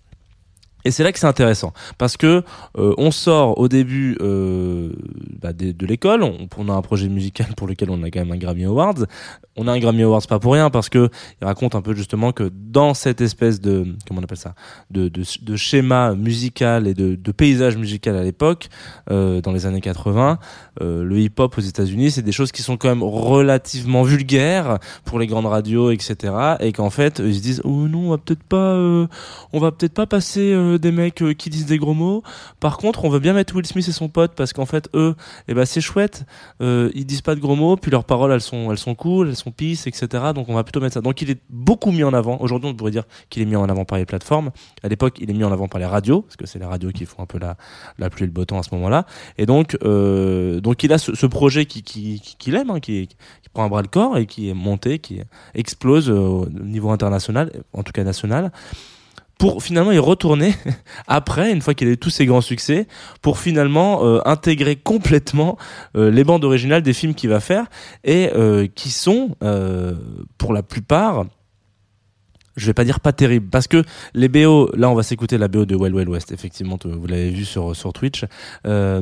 Et 0.85 0.91
c'est 0.91 1.03
là 1.03 1.13
que 1.13 1.19
c'est 1.19 1.27
intéressant 1.27 1.73
parce 1.99 2.17
que 2.17 2.43
euh, 2.79 2.95
on 2.99 3.11
sort 3.11 3.59
au 3.59 3.69
début 3.69 4.17
euh, 4.21 4.93
bah, 5.41 5.53
de, 5.53 5.87
l'école, 5.87 6.23
on, 6.23 6.69
a 6.69 6.73
un 6.73 6.83
projet 6.83 7.09
musical 7.09 7.49
pour 7.57 7.67
lequel 7.67 7.91
on 7.91 8.03
a 8.03 8.11
quand 8.11 8.21
même 8.21 8.33
un 8.33 8.37
Grammy 8.37 8.65
Awards. 8.65 9.07
On 9.57 9.69
a 9.69 9.73
un 9.73 9.79
Grammy 9.79 10.03
Awards 10.03 10.27
pas 10.29 10.39
pour 10.39 10.55
rien 10.55 10.71
parce 10.71 10.89
que 10.89 11.09
il 11.41 11.45
raconte 11.45 11.75
un 11.75 11.83
peu 11.83 11.95
justement 11.95 12.33
que 12.33 12.51
dans 12.53 12.93
cette 12.95 13.21
espèce 13.21 13.61
de 13.61 13.87
comment 14.07 14.21
on 14.21 14.25
appelle 14.25 14.37
ça 14.37 14.55
de, 14.91 15.09
de, 15.09 15.23
de 15.43 15.57
schéma 15.57 16.15
musical 16.15 16.87
et 16.87 16.95
de, 16.95 17.15
de 17.15 17.33
paysage 17.33 17.77
musical 17.77 18.17
à 18.17 18.23
l'époque, 18.23 18.69
euh, 19.11 19.41
dans 19.41 19.53
les 19.53 19.67
années 19.67 19.81
80, 19.81 20.39
euh, 20.81 21.05
le 21.05 21.19
hip-hop 21.19 21.57
aux 21.57 21.61
États-Unis, 21.61 22.11
c'est 22.11 22.23
des 22.23 22.33
choses 22.33 22.53
qui 22.53 22.63
sont 22.63 22.77
quand 22.77 22.89
même 22.89 23.03
relativement 23.03 24.03
vulgaires 24.03 24.79
pour 25.05 25.19
les 25.19 25.27
grandes 25.27 25.47
radios, 25.47 25.91
etc. 25.91 26.35
Et 26.61 26.73
qu'en 26.73 26.91
fait 26.91 27.21
ils 27.21 27.37
se 27.37 27.41
disent 27.41 27.61
oh 27.65 27.89
non 27.89 28.07
on 28.07 28.11
va 28.11 28.19
peut-être 28.19 28.43
pas 28.43 28.75
euh, 28.75 29.07
on 29.53 29.61
va 29.61 29.73
peut-être 29.73 29.95
pas 29.95 30.07
passer 30.07 30.53
euh, 30.75 30.79
des 30.79 30.93
mecs 30.93 31.23
euh, 31.23 31.35
qui 31.35 31.51
disent 31.51 31.67
des 31.67 31.79
gros 31.79 31.95
mots. 31.95 32.23
Par 32.61 32.77
contre, 32.77 33.05
on 33.05 33.09
veut 33.09 33.19
bien 33.19 33.33
mettre 33.33 33.55
Will 33.55 33.67
Smith 33.67 33.87
et 33.89 33.93
son 33.93 34.09
pote 34.09 34.33
parce 34.37 34.53
qu'en 34.53 34.67
fait, 34.67 34.89
eux, 34.95 35.15
eh 35.49 35.55
ben, 35.55 35.65
c'est 35.65 35.81
chouette. 35.81 36.25
Euh, 36.61 36.91
ils 36.95 37.07
disent 37.07 37.23
pas 37.23 37.35
de 37.35 37.41
gros 37.41 37.57
mots, 37.57 37.77
puis 37.77 37.91
leurs 37.91 38.05
paroles, 38.05 38.33
elles 38.33 38.41
sont, 38.41 38.71
elles 38.71 38.79
sont 38.79 38.95
cool, 38.95 39.29
elles 39.29 39.37
sont 39.37 39.51
pisses, 39.51 39.87
etc. 39.87 40.07
Donc, 40.35 40.49
on 40.49 40.55
va 40.55 40.65
plutôt 40.65 40.81
mettre 40.81 40.95
ça. 40.95 41.01
Donc, 41.01 41.21
il 41.23 41.31
est 41.31 41.41
beaucoup 41.51 41.91
mis 41.91 42.05
en 42.05 42.13
avant. 42.13 42.39
Aujourd'hui, 42.41 42.69
on 42.69 42.75
pourrait 42.75 42.91
dire 42.91 43.05
qu'il 43.31 43.43
est 43.43 43.47
mis 43.47 43.57
en 43.57 43.69
avant 43.69 43.85
par 43.85 43.99
les 43.99 44.07
plateformes. 44.07 44.51
À 44.83 44.89
l'époque, 44.89 45.19
il 45.21 45.31
est 45.31 45.35
mis 45.35 45.45
en 45.45 45.53
avant 45.53 45.69
par 45.69 45.81
les 45.81 45.87
radios, 45.87 46.23
parce 46.23 46.37
que 46.37 46.47
c'est 46.47 46.59
les 46.59 46.67
radios 46.67 46.91
qui 46.91 47.07
font 47.07 47.23
un 47.23 47.27
peu 47.27 47.39
la, 47.39 47.57
la 47.99 48.11
pluie 48.11 48.25
et 48.25 48.27
le 48.27 48.33
beau 48.33 48.45
temps 48.45 48.59
à 48.59 48.63
ce 48.63 48.75
moment-là. 48.75 49.07
Et 49.39 49.47
donc, 49.47 49.79
donc 49.83 50.83
il 50.83 50.93
a 50.93 50.99
ce, 50.99 51.27
projet 51.27 51.67
qui, 51.67 51.83
qui, 51.83 52.21
qui, 52.21 52.37
qu'il 52.37 52.55
aime, 52.55 52.71
hein, 52.71 52.81
qui, 52.81 53.09
qui 53.09 53.49
prend 53.53 53.65
un 53.65 53.69
bras 53.69 53.83
le 53.83 53.89
corps 53.89 54.19
et 54.19 54.27
qui 54.27 54.49
est 54.49 54.55
monté, 54.55 54.99
qui 54.99 55.21
explose 55.55 56.11
au 56.11 56.47
niveau 56.49 56.91
international, 56.91 57.51
en 57.73 57.83
tout 57.83 57.93
cas 57.93 58.05
national 58.05 58.53
pour 59.39 59.63
finalement 59.63 59.93
y 59.93 59.99
retourner 59.99 60.55
après, 61.07 61.53
une 61.53 61.61
fois 61.61 61.75
qu'il 61.75 61.89
a 61.89 61.93
eu 61.93 61.99
tous 61.99 62.11
ses 62.11 62.27
grands 62.27 62.41
succès, 62.41 62.87
pour 63.23 63.39
finalement 63.39 64.05
euh, 64.05 64.21
intégrer 64.25 64.77
complètement 64.77 65.59
euh, 65.97 66.11
les 66.11 66.25
bandes 66.25 66.45
originales 66.45 66.83
des 66.83 66.93
films 66.93 67.15
qu'il 67.15 67.31
va 67.31 67.41
faire 67.41 67.67
et 68.05 68.31
euh, 68.35 68.67
qui 68.75 68.91
sont, 68.91 69.37
pour 70.39 70.53
la 70.53 70.63
plupart, 70.63 71.27
je 72.57 72.67
vais 72.67 72.75
pas 72.75 72.85
dire 72.85 73.01
pas 73.01 73.13
terribles, 73.13 73.49
parce 73.49 73.69
que 73.69 73.83
les 74.15 74.29
BO, 74.29 74.71
là 74.77 74.91
on 74.91 74.95
va 74.95 75.03
s'écouter 75.03 75.39
la 75.39 75.49
BO 75.49 75.65
de 75.65 75.75
Wild 75.75 75.95
Wild 75.95 76.09
West, 76.09 76.33
effectivement, 76.33 76.79
vous 76.85 77.07
l'avez 77.07 77.31
vu 77.31 77.45
sur, 77.45 77.75
sur 77.75 77.93
Twitch. 77.93 78.25
Euh, 78.67 79.01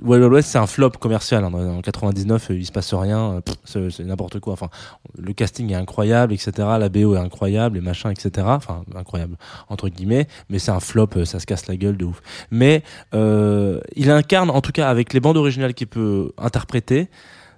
Wild 0.00 0.22
Wild 0.22 0.32
West 0.32 0.48
c'est 0.50 0.58
un 0.58 0.66
flop 0.66 0.90
commercial, 0.90 1.44
hein. 1.44 1.52
en 1.52 1.80
99 1.80 2.50
euh, 2.50 2.54
il 2.54 2.66
se 2.66 2.72
passe 2.72 2.94
rien, 2.94 3.40
c'est 3.64 4.00
n'importe 4.00 4.40
quoi, 4.40 4.52
enfin 4.54 4.68
le 5.18 5.32
casting 5.32 5.70
est 5.70 5.74
incroyable, 5.74 6.32
etc. 6.32 6.52
La 6.78 6.88
BO 6.88 7.14
est 7.14 7.18
incroyable, 7.18 7.76
les 7.76 7.80
machins, 7.80 8.10
etc. 8.10 8.46
Enfin, 8.48 8.84
incroyable, 8.94 9.36
entre 9.68 9.88
guillemets, 9.88 10.26
mais 10.48 10.58
c'est 10.58 10.70
un 10.70 10.80
flop, 10.80 11.08
euh, 11.16 11.24
ça 11.24 11.40
se 11.40 11.46
casse 11.46 11.66
la 11.66 11.76
gueule 11.76 11.96
de 11.96 12.04
ouf. 12.04 12.20
Mais 12.50 12.82
euh, 13.14 13.80
il 13.96 14.10
incarne, 14.10 14.50
en 14.50 14.60
tout 14.60 14.72
cas 14.72 14.88
avec 14.88 15.12
les 15.12 15.20
bandes 15.20 15.36
originales 15.36 15.74
qu'il 15.74 15.86
peut 15.86 16.32
interpréter, 16.38 17.08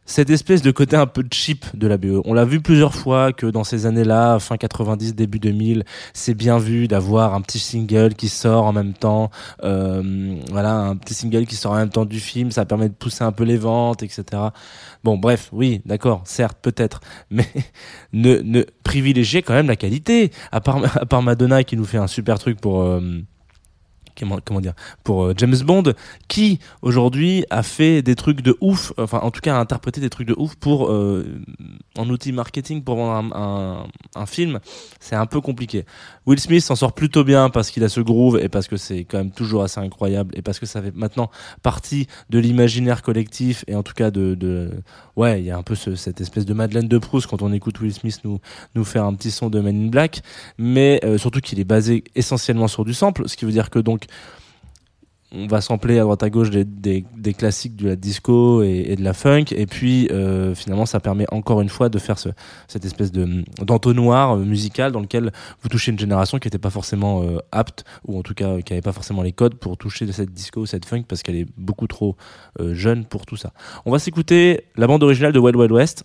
cette 0.07 0.31
espèce 0.31 0.63
de 0.63 0.71
côté 0.71 0.97
un 0.97 1.07
peu 1.07 1.25
cheap 1.33 1.65
de 1.75 1.87
la 1.87 1.97
BO. 1.97 2.23
On 2.25 2.35
l'a 2.35 2.45
vu 2.45 2.61
plusieurs 2.61 2.95
fois 2.95 3.33
que 3.33 3.47
dans 3.47 3.65
ces 3.65 3.87
années-là, 3.87 4.39
fin 4.39 4.57
90, 4.57 5.15
début 5.15 5.39
2000, 5.39 5.85
c'est 6.13 6.35
bien 6.35 6.59
vu 6.59 6.89
d'avoir 6.89 7.35
un 7.35 7.41
petit 7.41 7.59
single 7.59 8.15
qui 8.15 8.29
sort 8.29 8.65
en 8.67 8.73
même 8.73 8.93
temps, 8.93 9.31
euh, 9.63 10.37
voilà, 10.51 10.75
un 10.75 10.97
petit 10.97 11.15
single 11.15 11.47
qui 11.47 11.57
sort 11.57 11.73
en 11.73 11.77
même 11.77 11.91
temps 11.91 12.05
du 12.05 12.21
film, 12.21 12.51
ça 12.51 12.65
permet 12.65 12.89
de 12.89 12.95
pousser 12.95 13.25
un 13.25 13.33
peu 13.33 13.45
les 13.45 13.57
ventes, 13.57 14.03
etc. 14.03 14.25
Bon, 15.03 15.17
bref, 15.17 15.49
oui, 15.53 15.81
d'accord, 15.87 16.23
certes, 16.25 16.59
peut-être, 16.61 17.01
mais 17.31 17.49
ne, 18.13 18.37
ne 18.39 18.63
privilégiez 18.83 19.43
quand 19.43 19.55
même 19.55 19.69
la 19.69 19.77
qualité. 19.77 20.31
À 20.53 20.61
part, 20.61 20.81
à 20.97 21.07
part 21.07 21.23
Madonna 21.23 21.65
qui 21.65 21.77
nous 21.77 21.85
fait 21.85 21.99
un 21.99 22.07
super 22.07 22.39
truc 22.39 22.61
pour 22.61 22.83
euh, 22.83 23.01
comment, 24.19 24.61
dire 24.61 24.75
pour 25.03 25.25
euh, 25.25 25.35
James 25.37 25.57
Bond, 25.65 25.93
qui 26.29 26.59
aujourd'hui 26.83 27.45
a 27.51 27.63
fait 27.63 28.03
des 28.03 28.15
trucs 28.15 28.43
de 28.43 28.57
ouf, 28.61 28.93
enfin 28.99 29.21
en 29.23 29.31
tout 29.31 29.41
cas 29.41 29.57
a 29.57 29.61
interprété 29.61 30.01
des 30.01 30.11
trucs 30.11 30.29
de 30.29 30.35
ouf 30.37 30.55
pour 30.57 30.91
euh, 30.91 31.41
en 31.99 32.09
outil 32.09 32.33
marketing 32.33 32.83
pour 32.83 32.97
vendre 32.97 33.35
un, 33.35 34.27
film, 34.27 34.61
c'est 35.01 35.17
un 35.17 35.27
peu 35.27 35.41
compliqué. 35.41 35.85
Will 36.27 36.41
Smith 36.41 36.63
s'en 36.63 36.77
sort 36.77 36.93
plutôt 36.93 37.25
bien 37.25 37.51
parce 37.51 37.71
qu'il 37.71 37.85
a 37.85 37.89
ce 37.89 38.01
groove 38.01 38.39
et 38.43 38.49
parce 38.49 38.69
que 38.69 38.77
c'est 38.77 39.05
quand 39.05 39.19
même 39.19 39.31
toujours 39.31 39.63
assez 39.63 39.81
incroyable 39.81 40.35
et 40.37 40.43
parce 40.43 40.59
que 40.59 40.67
ça 40.67 40.81
fait 40.83 40.95
maintenant 40.95 41.31
partie 41.63 42.07
de 42.31 42.39
l'imaginaire 42.39 43.03
collectif 43.03 43.65
et 43.69 43.75
en 43.75 43.83
tout 43.83 43.93
cas 43.93 44.11
de, 44.11 44.71
ouais 45.17 45.41
il 45.41 45.47
y 45.47 45.51
a 45.51 45.57
un 45.57 45.63
peu 45.63 45.75
ce- 45.75 45.95
cette 45.95 46.21
espèce 46.21 46.47
de 46.47 46.55
Madeleine 46.55 46.89
de 46.89 46.99
Proust 46.99 47.27
quand 47.27 47.43
on 47.43 47.53
écoute 47.53 47.81
Will 47.81 47.93
Smith 47.93 48.21
nous 48.25 48.41
nous 48.75 48.85
faire 48.85 49.05
un 49.05 49.15
petit 49.15 49.31
son 49.31 49.51
de 49.51 49.61
Men 49.61 49.87
in 49.87 49.89
Black 49.89 50.23
mais 50.59 51.01
euh, 51.05 51.19
surtout 51.19 51.41
qu'il 51.41 51.61
est 51.61 51.65
basé 51.65 52.05
essentiellement 52.15 52.69
sur 52.69 52.85
du 52.85 52.95
sample 52.95 53.29
ce 53.29 53.37
qui 53.37 53.45
veut 53.45 53.53
dire 53.53 53.71
que 53.71 53.79
donc 53.79 54.04
on 55.35 55.47
va 55.47 55.61
sampler 55.61 55.99
à 55.99 56.03
droite 56.03 56.23
à 56.23 56.31
gauche 56.31 56.51
des, 56.51 57.05
classiques 57.37 57.77
de 57.77 57.89
la 57.89 57.97
disco 57.97 58.63
et, 58.63 58.95
de 58.97 59.03
la 59.03 59.13
funk. 59.13 59.47
Et 59.51 59.67
puis 59.67 60.09
euh, 60.11 60.55
finalement 60.55 60.87
ça 60.87 61.01
permet 61.01 61.27
encore 61.33 61.61
une 61.61 61.69
fois 61.69 61.89
de 61.89 61.99
faire 61.99 62.19
ce, 62.19 62.29
cette 62.69 62.85
espèce 62.85 63.11
de 63.11 63.45
d'entonnoir 63.61 64.37
euh, 64.37 64.45
musical 64.45 64.93
dans 64.93 65.01
lequel 65.01 65.33
vous 65.61 65.69
touchez 65.69 65.91
une 65.91 65.99
génération 65.99 66.39
qui 66.39 66.47
n'était 66.47 66.59
pas 66.59 66.71
forcément 66.71 67.23
euh, 67.23 67.39
apte 67.51 67.85
ou 68.07 68.19
en 68.19 68.23
tout 68.23 68.35
cas 68.35 68.61
qui 68.61 68.73
n'avait 68.73 68.83
pas 68.83 68.93
forcément 68.93 69.23
les 69.23 69.33
codes 69.33 69.57
pour 69.57 69.77
toucher 69.77 70.11
cette 70.13 70.33
disco 70.33 70.61
ou 70.61 70.67
cette 70.67 70.85
funk 70.85 71.05
parce 71.09 71.23
qu'elle 71.23 71.37
est 71.37 71.49
beaucoup 71.57 71.87
trop 71.87 72.17
jeune 72.61 73.05
pour 73.05 73.27
tout 73.27 73.37
ça. 73.37 73.53
On 73.85 73.91
va 73.91 73.99
s'écouter 73.99 74.67
la 74.77 74.87
bande 74.87 75.03
originale 75.03 75.33
de 75.33 75.39
Wild 75.39 75.57
Wild 75.57 75.73
West 75.73 76.05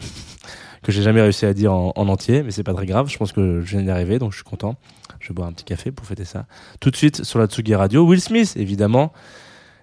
que 0.83 0.91
j'ai 0.91 1.01
jamais 1.01 1.21
réussi 1.21 1.45
à 1.45 1.53
dire 1.53 1.73
en, 1.73 1.93
en 1.95 2.07
entier 2.07 2.43
mais 2.43 2.51
c'est 2.51 2.63
pas 2.63 2.73
très 2.73 2.85
grave 2.85 3.09
je 3.09 3.17
pense 3.17 3.31
que 3.31 3.61
je 3.61 3.71
viens 3.71 3.81
d'y 3.81 3.89
arriver 3.89 4.19
donc 4.19 4.31
je 4.31 4.37
suis 4.37 4.43
content 4.43 4.75
je 5.19 5.29
vais 5.29 5.33
boire 5.33 5.47
un 5.47 5.53
petit 5.53 5.65
café 5.65 5.91
pour 5.91 6.05
fêter 6.05 6.25
ça 6.25 6.45
tout 6.79 6.91
de 6.91 6.95
suite 6.95 7.23
sur 7.23 7.39
la 7.39 7.47
Tsugi 7.47 7.75
Radio 7.75 8.05
Will 8.05 8.21
Smith 8.21 8.53
évidemment 8.55 9.11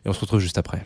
et 0.04 0.08
on 0.08 0.12
se 0.12 0.20
retrouve 0.20 0.40
juste 0.40 0.58
après. 0.58 0.84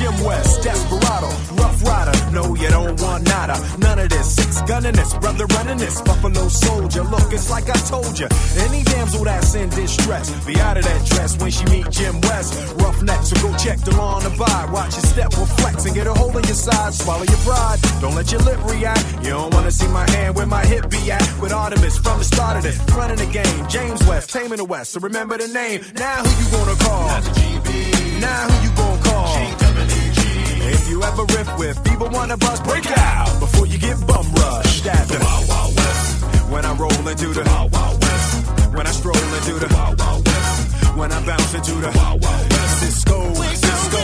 Jim 0.00 0.24
West, 0.24 0.62
Desperado, 0.62 1.28
Rough 1.58 1.82
Rider. 1.82 2.32
No, 2.32 2.54
you 2.54 2.68
don't 2.70 2.98
want 3.00 3.22
nada. 3.24 3.54
None 3.78 3.98
of 3.98 4.09
Gunning 4.66 4.92
this, 4.92 5.14
brother 5.14 5.46
running 5.46 5.78
this. 5.78 6.00
Buffalo 6.02 6.48
soldier. 6.48 7.02
Look, 7.04 7.32
it's 7.32 7.50
like 7.50 7.68
I 7.68 7.78
told 7.88 8.18
you. 8.18 8.28
Any 8.58 8.82
damsel 8.84 9.24
that's 9.24 9.54
in 9.54 9.68
distress, 9.70 10.30
be 10.44 10.58
out 10.60 10.76
of 10.76 10.84
that 10.84 11.06
dress 11.06 11.36
when 11.40 11.50
she 11.50 11.64
meet 11.66 11.90
Jim 11.90 12.20
West. 12.22 12.54
Rough 12.76 13.02
neck, 13.02 13.22
so 13.22 13.36
go 13.42 13.56
check 13.56 13.78
the 13.80 13.94
law 13.96 14.16
on 14.16 14.22
the 14.22 14.30
buy. 14.30 14.68
Watch 14.72 14.94
your 14.94 15.04
step, 15.04 15.36
will 15.36 15.46
flex 15.46 15.84
and 15.86 15.94
get 15.94 16.06
a 16.06 16.14
hold 16.14 16.36
on 16.36 16.44
your 16.44 16.54
side. 16.54 16.94
Swallow 16.94 17.24
your 17.24 17.38
pride. 17.38 17.78
Don't 18.00 18.14
let 18.14 18.30
your 18.30 18.40
lip 18.42 18.62
react. 18.64 19.04
You 19.24 19.30
don't 19.30 19.52
wanna 19.52 19.70
see 19.70 19.88
my 19.88 20.08
hand 20.10 20.36
where 20.36 20.46
my 20.46 20.64
hip 20.64 20.88
be 20.90 21.10
at. 21.10 21.22
With 21.40 21.52
Artemis 21.52 21.98
from 21.98 22.18
the 22.18 22.24
start 22.24 22.56
of 22.56 22.62
this, 22.62 22.78
running 22.96 23.16
the 23.16 23.26
game. 23.26 23.68
James 23.68 24.00
West, 24.06 24.30
taming 24.30 24.58
the 24.58 24.64
West. 24.64 24.92
So 24.92 25.00
remember 25.00 25.36
the 25.38 25.48
name. 25.48 25.80
Now 25.94 26.22
who 26.22 26.30
you 26.44 26.50
gonna 26.50 26.76
call? 26.84 27.06
Now 28.20 28.48
who 28.48 28.68
you 28.68 28.74
gonna 28.76 29.02
call? 29.02 29.69
You 31.00 31.06
ever 31.06 31.24
riff 31.24 31.58
with 31.58 31.82
people 31.82 32.10
wanna 32.10 32.36
bust, 32.36 32.62
break 32.62 32.84
out 32.98 33.40
before 33.40 33.66
you 33.66 33.78
get 33.78 33.96
bum 34.06 34.30
rushed 34.34 34.86
at 34.86 35.08
the 35.08 35.18
Wild 35.18 35.48
Wild 35.48 35.74
West. 35.74 36.50
When 36.52 36.66
I 36.66 36.74
roll 36.74 37.08
into 37.08 37.28
the 37.32 37.42
Wild 37.42 37.72
Wild 37.72 38.02
West. 38.02 38.46
When 38.76 38.86
I 38.86 38.90
stroll 38.90 39.16
into 39.16 39.54
the 39.64 39.74
Wild 39.74 39.98
Wild 39.98 40.28
West. 40.28 40.96
When 40.98 41.10
I 41.10 41.24
bounce 41.24 41.54
into 41.54 41.72
the 41.72 41.90
Wild 41.96 42.22
Wild 42.22 42.52
West. 42.52 42.80
Cisco, 42.80 43.32
Cisco. 43.32 43.98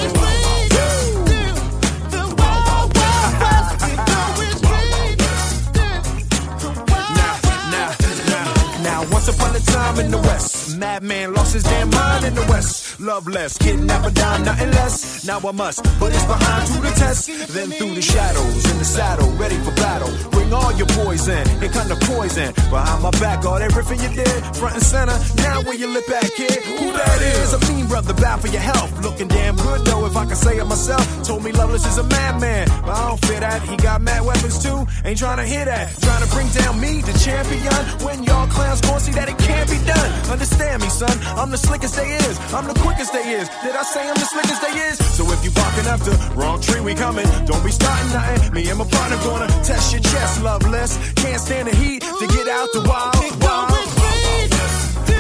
Now, 7.21 7.93
now, 8.33 8.49
now, 8.81 9.13
once 9.13 9.29
upon 9.29 9.55
a 9.55 9.61
time 9.61 10.01
in 10.01 10.11
the 10.11 10.19
West, 10.29 10.56
madman 10.75 11.35
lost 11.35 11.55
his 11.55 11.63
damn 11.63 11.91
mind 11.91 12.25
in 12.25 12.35
the 12.35 12.43
West. 12.49 12.99
Love 12.99 13.29
less, 13.29 13.59
kidnapper 13.59 14.11
down, 14.11 14.45
nothing 14.45 14.71
less. 14.73 15.25
Now 15.27 15.39
I 15.39 15.53
must 15.53 15.85
put 15.99 16.13
his 16.13 16.25
behind 16.25 16.67
to 16.73 16.81
the 16.81 16.91
test. 16.97 17.29
Then 17.53 17.71
through 17.71 17.95
the 17.95 18.03
shadows, 18.03 18.65
in 18.71 18.79
the 18.79 18.85
saddle, 18.85 19.31
ready 19.33 19.57
for 19.59 19.73
battle. 19.73 20.11
Bring 20.31 20.53
all 20.53 20.73
your 20.73 20.87
poison, 20.89 21.47
it 21.63 21.73
kind 21.73 21.91
of 21.91 22.01
poison. 22.01 22.53
Behind 22.71 23.03
my 23.03 23.11
back, 23.23 23.45
all 23.45 23.59
that 23.59 23.71
riffing 23.71 24.03
you 24.03 24.11
did, 24.17 24.57
front 24.57 24.75
and 24.75 24.83
center. 24.83 25.17
Now 25.37 25.63
where 25.63 25.77
you 25.77 25.87
lip 25.89 26.07
back, 26.09 26.25
kid? 26.35 26.63
Who 26.81 26.93
that 26.93 27.23
is? 27.23 27.53
A 27.53 27.61
mean 27.71 27.87
brother, 27.87 28.15
bad 28.15 28.41
for 28.41 28.49
your 28.49 28.63
health. 28.63 28.91
Looking 29.03 29.29
damn 29.29 29.57
good 29.57 29.85
though, 29.85 30.07
if 30.07 30.17
I 30.17 30.25
can 30.25 30.37
say 30.37 30.59
it 30.59 30.67
myself. 30.67 31.05
Told 31.25 31.45
me 31.45 31.53
Loveless 31.53 31.87
is 31.87 31.99
a 31.99 32.05
madman, 32.05 32.69
but 32.83 32.97
I 32.97 33.09
don't 33.09 33.25
fit 33.27 33.41
that. 33.41 33.63
He 33.63 33.77
got 33.77 34.01
mad 34.01 34.25
weapons 34.25 34.63
too, 34.63 34.87
ain't 35.05 35.19
trying 35.19 35.39
to 35.39 35.45
hear 35.45 35.65
that. 35.65 35.95
Trying 36.01 36.25
to 36.25 36.31
bring 36.35 36.49
down 36.49 36.81
me, 36.81 37.03
the 37.03 37.13
champion. 37.19 37.73
When 38.05 38.25
y'all 38.25 38.49
clowns 38.49 38.81
gon' 38.81 39.01
see 39.01 39.13
that 39.13 39.29
it 39.29 39.39
can't 39.39 39.69
be 39.69 39.79
done. 39.85 40.11
Understand 40.31 40.56
me, 40.59 40.89
son, 40.89 41.13
I'm 41.37 41.51
the 41.51 41.59
slickest 41.59 41.97
they 41.97 42.13
is. 42.13 42.39
I'm 42.53 42.67
the 42.67 42.75
quickest 42.81 43.13
they 43.13 43.25
is. 43.35 43.49
Did 43.63 43.77
I 43.77 43.83
say 43.83 44.09
I'm 44.09 44.15
the 44.15 44.29
slickest 44.29 44.61
they 44.63 44.75
is? 44.89 44.97
So 45.17 45.25
if 45.33 45.45
you 45.45 45.51
barking 45.51 45.87
up 45.87 46.01
the 46.01 46.15
wrong 46.35 46.61
tree, 46.61 46.81
we 46.81 46.95
coming. 46.95 47.27
Don't 47.47 47.65
be 47.65 47.71
starting 47.71 48.13
nothing. 48.13 48.55
Me 48.55 48.69
and 48.69 48.79
my 48.79 48.87
partner 48.87 49.19
gonna 49.25 49.49
test 49.63 49.93
your 49.93 50.03
chest, 50.03 50.43
loveless. 50.43 50.99
Can't 51.15 51.41
stand 51.41 51.69
the 51.69 51.77
heat 51.77 52.03
to 52.03 52.27
get 52.27 52.49
out 52.49 52.69
the 52.73 52.83
wild, 52.89 53.17
wild. 53.43 53.73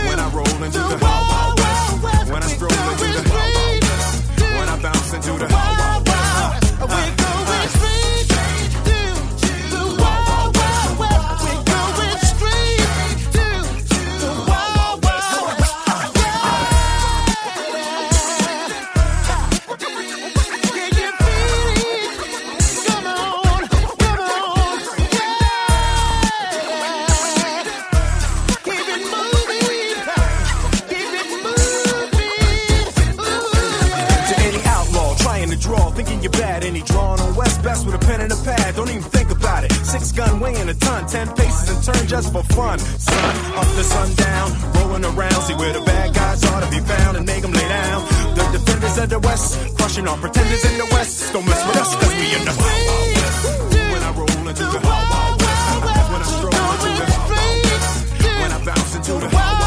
When 0.08 0.18
I 0.20 0.28
roll 0.32 0.62
into 0.62 0.78
the 0.78 0.98
wild, 1.00 1.24
wild 1.30 2.02
west. 2.02 2.32
When 2.32 2.42
I 2.42 2.46
stroll 2.46 2.72
into 2.72 3.08
the 3.16 3.24
wild, 3.30 3.54
wild 3.54 3.82
west. 3.82 4.40
When 4.40 4.68
I 4.68 4.76
bounce 4.82 5.12
into 5.12 5.32
the 5.38 5.75
in 40.68 40.76
a 40.76 40.78
ton. 40.78 41.06
Ten 41.06 41.28
paces 41.34 41.68
and 41.70 41.80
turn 41.84 42.06
just 42.08 42.32
for 42.32 42.42
fun. 42.54 42.78
Sun 42.78 43.34
up 43.54 43.66
to 43.76 43.84
sundown, 43.84 44.48
rolling 44.74 45.04
around. 45.04 45.40
See 45.46 45.54
where 45.54 45.72
the 45.72 45.80
bad 45.80 46.14
guys 46.14 46.44
are 46.44 46.60
to 46.60 46.70
be 46.70 46.80
found 46.80 47.16
and 47.16 47.26
make 47.26 47.42
them 47.42 47.52
lay 47.52 47.68
down. 47.68 48.00
The 48.34 48.44
defenders 48.58 48.98
of 48.98 49.08
the 49.10 49.18
West, 49.20 49.76
crushing 49.76 50.06
all 50.08 50.18
pretenders 50.18 50.64
in 50.64 50.78
the 50.78 50.88
West. 50.92 51.32
Don't 51.32 51.46
mess 51.46 51.62
with 51.66 51.76
us, 51.76 51.94
cause 51.94 52.14
we 52.14 52.26
in 52.34 52.44
the 52.44 52.54
Wild 52.58 52.82
Wild 52.88 53.10
West. 53.16 53.42
When 53.92 54.02
I 54.02 54.10
roll 54.18 54.48
into 54.50 54.66
the 54.74 54.80
Wild 54.86 55.06
Wild 55.12 55.42
West. 55.42 55.66
When 56.12 56.22
I 56.22 56.28
stroll 56.36 56.66
into 56.74 56.90
the 56.98 57.06
Wild 57.12 57.30
Wild 57.30 57.58
West. 57.66 57.92
When 58.40 58.50
I 58.56 58.58
bounce 58.64 58.94
into 58.96 59.12
the 59.12 59.18
Wild 59.18 59.34
Wild 59.34 59.60
West. 59.60 59.65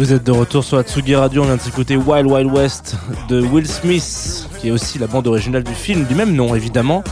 Vous 0.00 0.14
êtes 0.14 0.24
de 0.24 0.32
retour 0.32 0.64
sur 0.64 0.78
Atsugi 0.78 1.14
Radio, 1.14 1.42
on 1.42 1.44
vient 1.44 1.56
de 1.56 1.60
s'écouter 1.60 1.94
Wild 1.94 2.26
Wild 2.26 2.50
West 2.50 2.96
de 3.28 3.42
Will 3.42 3.68
Smith, 3.68 4.48
qui 4.58 4.68
est 4.68 4.70
aussi 4.70 4.98
la 4.98 5.06
bande 5.06 5.26
originale 5.26 5.62
du 5.62 5.74
film 5.74 6.06
du 6.06 6.14
même 6.14 6.34
nom 6.34 6.54
évidemment, 6.54 7.04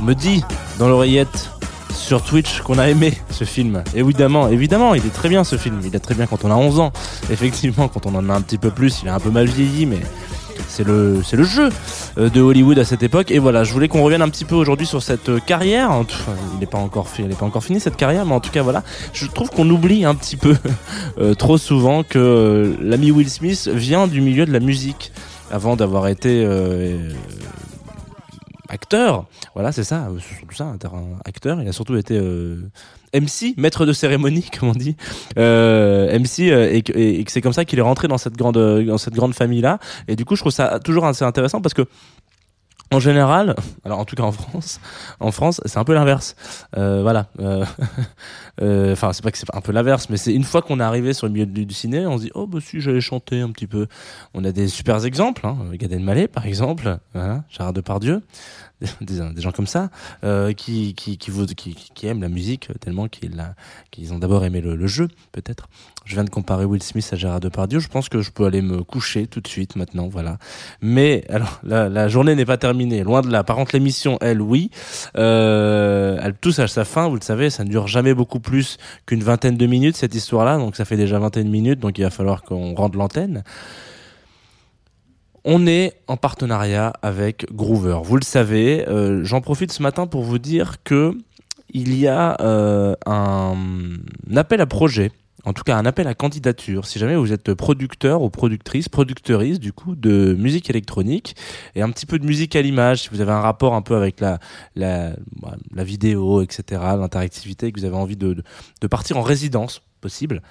me 0.00 0.14
dit 0.14 0.42
dans 0.78 0.88
l'oreillette 0.88 1.50
sur 1.92 2.22
Twitch 2.22 2.62
qu'on 2.62 2.78
a 2.78 2.88
aimé 2.88 3.18
ce 3.28 3.44
film. 3.44 3.84
Évidemment, 3.94 4.48
évidemment, 4.48 4.94
il 4.94 5.04
est 5.04 5.12
très 5.12 5.28
bien 5.28 5.44
ce 5.44 5.56
film, 5.56 5.78
il 5.84 5.94
est 5.94 6.00
très 6.00 6.14
bien 6.14 6.26
quand 6.26 6.42
on 6.46 6.50
a 6.50 6.54
11 6.54 6.80
ans. 6.80 6.90
Effectivement, 7.30 7.88
quand 7.88 8.06
on 8.06 8.14
en 8.14 8.26
a 8.30 8.32
un 8.34 8.40
petit 8.40 8.56
peu 8.56 8.70
plus, 8.70 9.02
il 9.02 9.08
est 9.08 9.12
un 9.12 9.20
peu 9.20 9.30
mal 9.30 9.44
vieilli, 9.44 9.84
mais 9.84 10.00
c'est 10.72 10.84
le, 10.84 11.44
jeu 11.44 11.68
euh, 12.16 12.30
de 12.30 12.40
Hollywood 12.40 12.78
à 12.78 12.84
cette 12.84 13.02
époque. 13.02 13.30
Et 13.30 13.38
voilà, 13.38 13.62
je 13.62 13.72
voulais 13.72 13.88
qu'on 13.88 14.02
revienne 14.02 14.22
un 14.22 14.28
petit 14.30 14.46
peu 14.46 14.54
aujourd'hui 14.54 14.86
sur 14.86 15.02
cette 15.02 15.28
euh, 15.28 15.38
carrière. 15.38 15.90
Il 16.54 16.60
n'est 16.60 16.66
pas 16.66 16.78
encore 16.78 17.06
elle 17.18 17.62
finie 17.62 17.78
cette 17.78 17.96
carrière, 17.96 18.24
mais 18.24 18.32
en 18.32 18.40
tout 18.40 18.50
cas 18.50 18.62
voilà, 18.62 18.82
je 19.12 19.26
trouve 19.26 19.50
qu'on 19.50 19.68
oublie 19.68 20.04
un 20.04 20.14
petit 20.14 20.36
peu 20.36 20.56
euh, 21.18 21.34
trop 21.34 21.58
souvent 21.58 22.02
que 22.02 22.74
l'ami 22.80 23.10
Will 23.10 23.28
Smith 23.28 23.68
vient 23.72 24.06
du 24.06 24.22
milieu 24.22 24.46
de 24.46 24.52
la 24.52 24.60
musique 24.60 25.12
avant 25.50 25.76
d'avoir 25.76 26.08
été 26.08 26.48
acteur. 28.70 29.26
Voilà, 29.54 29.72
c'est 29.72 29.84
ça, 29.84 30.08
surtout 30.18 30.54
ça, 30.54 30.72
acteur. 31.26 31.60
Il 31.60 31.68
a 31.68 31.72
surtout 31.72 31.96
été 31.96 32.18
MC, 33.14 33.54
maître 33.56 33.86
de 33.86 33.92
cérémonie, 33.92 34.48
comme 34.58 34.70
on 34.70 34.72
dit, 34.72 34.96
euh, 35.38 36.18
MC, 36.18 36.50
euh, 36.50 36.68
et, 36.72 36.78
et 37.18 37.24
que 37.24 37.32
c'est 37.32 37.40
comme 37.40 37.52
ça 37.52 37.64
qu'il 37.64 37.78
est 37.78 37.82
rentré 37.82 38.08
dans 38.08 38.18
cette 38.18 38.36
grande, 38.36 38.84
dans 38.84 38.98
cette 38.98 39.14
grande 39.14 39.34
famille 39.34 39.60
là. 39.60 39.78
Et 40.08 40.16
du 40.16 40.24
coup, 40.24 40.36
je 40.36 40.42
trouve 40.42 40.52
ça 40.52 40.80
toujours 40.80 41.06
assez 41.06 41.24
intéressant 41.24 41.60
parce 41.60 41.74
que 41.74 41.86
en 42.92 43.00
général, 43.00 43.56
alors 43.84 43.98
en 43.98 44.04
tout 44.04 44.16
cas 44.16 44.22
en 44.22 44.32
France, 44.32 44.80
en 45.20 45.32
France, 45.32 45.60
c'est 45.64 45.78
un 45.78 45.84
peu 45.84 45.94
l'inverse. 45.94 46.36
Euh, 46.76 47.02
voilà. 47.02 47.26
Euh, 47.40 47.64
euh, 48.62 48.92
Enfin, 48.92 49.12
c'est 49.12 49.22
pas 49.22 49.30
que 49.30 49.38
c'est 49.38 49.46
un 49.54 49.60
peu 49.60 49.72
l'inverse, 49.72 50.08
mais 50.10 50.16
c'est 50.16 50.34
une 50.34 50.44
fois 50.44 50.62
qu'on 50.62 50.80
est 50.80 50.84
arrivé 50.84 51.12
sur 51.14 51.26
le 51.26 51.32
milieu 51.32 51.46
du, 51.46 51.66
du 51.66 51.74
ciné, 51.74 52.06
on 52.06 52.18
se 52.18 52.24
dit 52.24 52.30
oh 52.34 52.46
bah 52.46 52.58
si 52.60 52.80
j'allais 52.80 53.00
chanter 53.00 53.40
un 53.40 53.50
petit 53.50 53.66
peu. 53.66 53.86
On 54.34 54.44
a 54.44 54.52
des 54.52 54.68
super 54.68 55.04
exemples, 55.04 55.46
hein, 55.46 55.56
Gad 55.72 55.92
Elmaleh 55.92 56.28
par 56.28 56.46
exemple, 56.46 56.98
voilà, 57.14 57.44
Gérard 57.48 57.72
Depardieu, 57.72 58.22
des, 59.00 59.40
gens 59.40 59.52
comme 59.52 59.66
ça, 59.66 59.90
euh, 60.24 60.52
qui 60.52 60.94
qui 60.94 61.16
qui, 61.18 62.06
aiment 62.06 62.22
la 62.22 62.28
musique 62.28 62.68
tellement 62.80 63.08
qu'ils 63.08 63.42
qu'ils 63.90 64.12
ont 64.12 64.18
d'abord 64.18 64.44
aimé 64.44 64.60
le 64.60 64.86
jeu, 64.86 65.08
peut-être. 65.32 65.68
Je 66.04 66.14
viens 66.14 66.24
de 66.24 66.30
comparer 66.30 66.64
Will 66.64 66.82
Smith 66.82 67.08
à 67.12 67.16
Gérard 67.16 67.40
Depardieu. 67.40 67.78
Je 67.78 67.88
pense 67.88 68.08
que 68.08 68.20
je 68.20 68.30
peux 68.30 68.44
aller 68.44 68.62
me 68.62 68.82
coucher 68.82 69.26
tout 69.26 69.40
de 69.40 69.48
suite 69.48 69.76
maintenant, 69.76 70.08
voilà. 70.08 70.38
Mais 70.80 71.24
alors, 71.28 71.60
la, 71.62 72.08
journée 72.08 72.34
n'est 72.34 72.44
pas 72.44 72.56
terminée, 72.56 73.02
loin 73.02 73.22
de 73.22 73.30
là. 73.30 73.44
Par 73.44 73.56
contre, 73.56 73.72
l'émission, 73.74 74.18
elle, 74.20 74.40
oui, 74.40 74.70
euh, 75.16 76.18
elle 76.22 76.34
touche 76.34 76.58
à 76.58 76.68
sa 76.68 76.84
fin. 76.84 77.08
Vous 77.08 77.16
le 77.16 77.22
savez, 77.22 77.50
ça 77.50 77.64
ne 77.64 77.70
dure 77.70 77.86
jamais 77.86 78.14
beaucoup 78.14 78.40
plus 78.40 78.78
qu'une 79.06 79.22
vingtaine 79.22 79.56
de 79.56 79.66
minutes 79.66 79.96
cette 79.96 80.14
histoire-là. 80.14 80.58
Donc, 80.58 80.76
ça 80.76 80.84
fait 80.84 80.96
déjà 80.96 81.18
vingtaine 81.18 81.44
de 81.44 81.50
minutes. 81.50 81.80
Donc, 81.80 81.98
il 81.98 82.02
va 82.02 82.10
falloir 82.10 82.42
qu'on 82.42 82.74
rende 82.74 82.94
l'antenne. 82.94 83.44
On 85.44 85.66
est 85.66 85.94
en 86.06 86.16
partenariat 86.16 86.92
avec 87.02 87.52
Groover. 87.52 87.98
Vous 88.04 88.16
le 88.16 88.22
savez, 88.22 88.88
euh, 88.88 89.24
j'en 89.24 89.40
profite 89.40 89.72
ce 89.72 89.82
matin 89.82 90.06
pour 90.06 90.22
vous 90.22 90.38
dire 90.38 90.84
que 90.84 91.16
il 91.72 91.98
y 91.98 92.06
a 92.06 92.36
euh, 92.40 92.94
un 93.06 93.56
appel 94.36 94.60
à 94.60 94.66
projet, 94.66 95.10
en 95.44 95.52
tout 95.52 95.62
cas 95.62 95.76
un 95.76 95.86
appel 95.86 96.06
à 96.06 96.14
candidature. 96.14 96.86
Si 96.86 96.98
jamais 96.98 97.16
vous 97.16 97.32
êtes 97.32 97.54
producteur 97.54 98.22
ou 98.22 98.30
productrice, 98.30 98.88
producteuriste 98.88 99.60
du 99.60 99.72
coup 99.72 99.94
de 99.94 100.34
musique 100.38 100.70
électronique 100.70 101.36
et 101.74 101.82
un 101.82 101.90
petit 101.90 102.06
peu 102.06 102.18
de 102.18 102.26
musique 102.26 102.56
à 102.56 102.62
l'image, 102.62 103.02
si 103.02 103.08
vous 103.10 103.20
avez 103.20 103.32
un 103.32 103.40
rapport 103.40 103.74
un 103.74 103.82
peu 103.82 103.96
avec 103.96 104.20
la 104.20 104.38
la, 104.76 105.16
bah, 105.40 105.56
la 105.74 105.84
vidéo, 105.84 106.42
etc., 106.42 106.80
l'interactivité, 106.96 107.66
et 107.66 107.72
que 107.72 107.80
vous 107.80 107.86
avez 107.86 107.96
envie 107.96 108.16
de, 108.16 108.34
de, 108.34 108.42
de 108.80 108.86
partir 108.86 109.16
en 109.16 109.22
résidence 109.22 109.82
possible. 110.02 110.42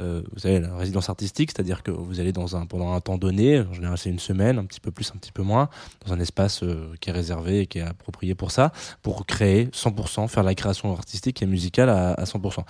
Euh, 0.00 0.22
vous 0.32 0.38
savez, 0.38 0.60
la 0.60 0.76
résidence 0.76 1.08
artistique, 1.08 1.50
c'est-à-dire 1.50 1.82
que 1.82 1.90
vous 1.90 2.20
allez 2.20 2.30
dans 2.32 2.54
un, 2.56 2.66
pendant 2.66 2.92
un 2.92 3.00
temps 3.00 3.18
donné, 3.18 3.60
en 3.60 3.72
général 3.72 3.98
c'est 3.98 4.10
une 4.10 4.20
semaine, 4.20 4.58
un 4.58 4.64
petit 4.66 4.78
peu 4.78 4.92
plus, 4.92 5.10
un 5.12 5.18
petit 5.18 5.32
peu 5.32 5.42
moins, 5.42 5.68
dans 6.06 6.12
un 6.12 6.20
espace 6.20 6.62
euh, 6.62 6.92
qui 7.00 7.10
est 7.10 7.12
réservé 7.12 7.60
et 7.62 7.66
qui 7.66 7.78
est 7.78 7.82
approprié 7.82 8.36
pour 8.36 8.52
ça, 8.52 8.70
pour 9.02 9.26
créer 9.26 9.64
100%, 9.72 10.28
faire 10.28 10.44
la 10.44 10.54
création 10.54 10.92
artistique 10.92 11.42
et 11.42 11.46
musicale 11.46 11.88
à, 11.88 12.12
à 12.12 12.24
100%. 12.24 12.60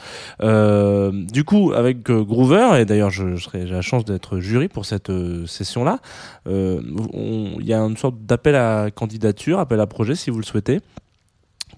Euh, 0.40 1.12
du 1.26 1.44
coup, 1.44 1.72
avec 1.72 2.02
Groover, 2.02 2.80
et 2.80 2.84
d'ailleurs 2.86 3.10
j'ai 3.10 3.24
la 3.66 3.82
chance 3.82 4.04
d'être 4.06 4.38
jury 4.38 4.68
pour 4.68 4.86
cette 4.86 5.10
session-là, 5.46 5.98
on- 6.46 7.56
il 7.60 7.66
y 7.66 7.74
a 7.74 7.80
une 7.80 7.96
sorte 7.96 8.16
d'appel 8.24 8.54
à 8.54 8.90
candidature, 8.94 9.58
appel 9.58 9.80
à 9.80 9.86
projet 9.86 10.14
si 10.14 10.30
vous 10.30 10.38
le 10.38 10.44
souhaitez 10.44 10.80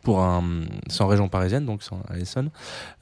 pour 0.02 0.20
un 0.20 0.42
c'est 0.88 1.02
en 1.02 1.06
région 1.06 1.28
parisienne 1.28 1.64
donc 1.66 1.82
c'est 1.82 1.94
à 2.08 2.16
l'Essonne. 2.16 2.50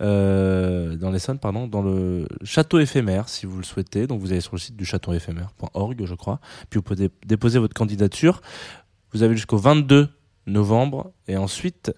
Euh, 0.00 0.96
dans 0.96 1.10
l'Essonne 1.10 1.38
pardon 1.38 1.66
dans 1.66 1.82
le 1.82 2.26
château 2.44 2.78
éphémère 2.78 3.28
si 3.28 3.46
vous 3.46 3.56
le 3.58 3.64
souhaitez. 3.64 4.06
Donc 4.06 4.20
vous 4.20 4.32
allez 4.32 4.40
sur 4.40 4.54
le 4.54 4.58
site 4.60 4.76
du 4.76 4.84
château 4.84 5.12
éphémère.org 5.12 6.04
je 6.04 6.14
crois. 6.14 6.40
Puis 6.70 6.78
vous 6.78 6.82
pouvez 6.82 7.08
dé- 7.08 7.14
déposer 7.26 7.58
votre 7.58 7.74
candidature. 7.74 8.40
Vous 9.12 9.22
avez 9.22 9.34
jusqu'au 9.36 9.56
22 9.58 10.08
novembre. 10.46 11.12
Et 11.28 11.36
ensuite 11.36 11.92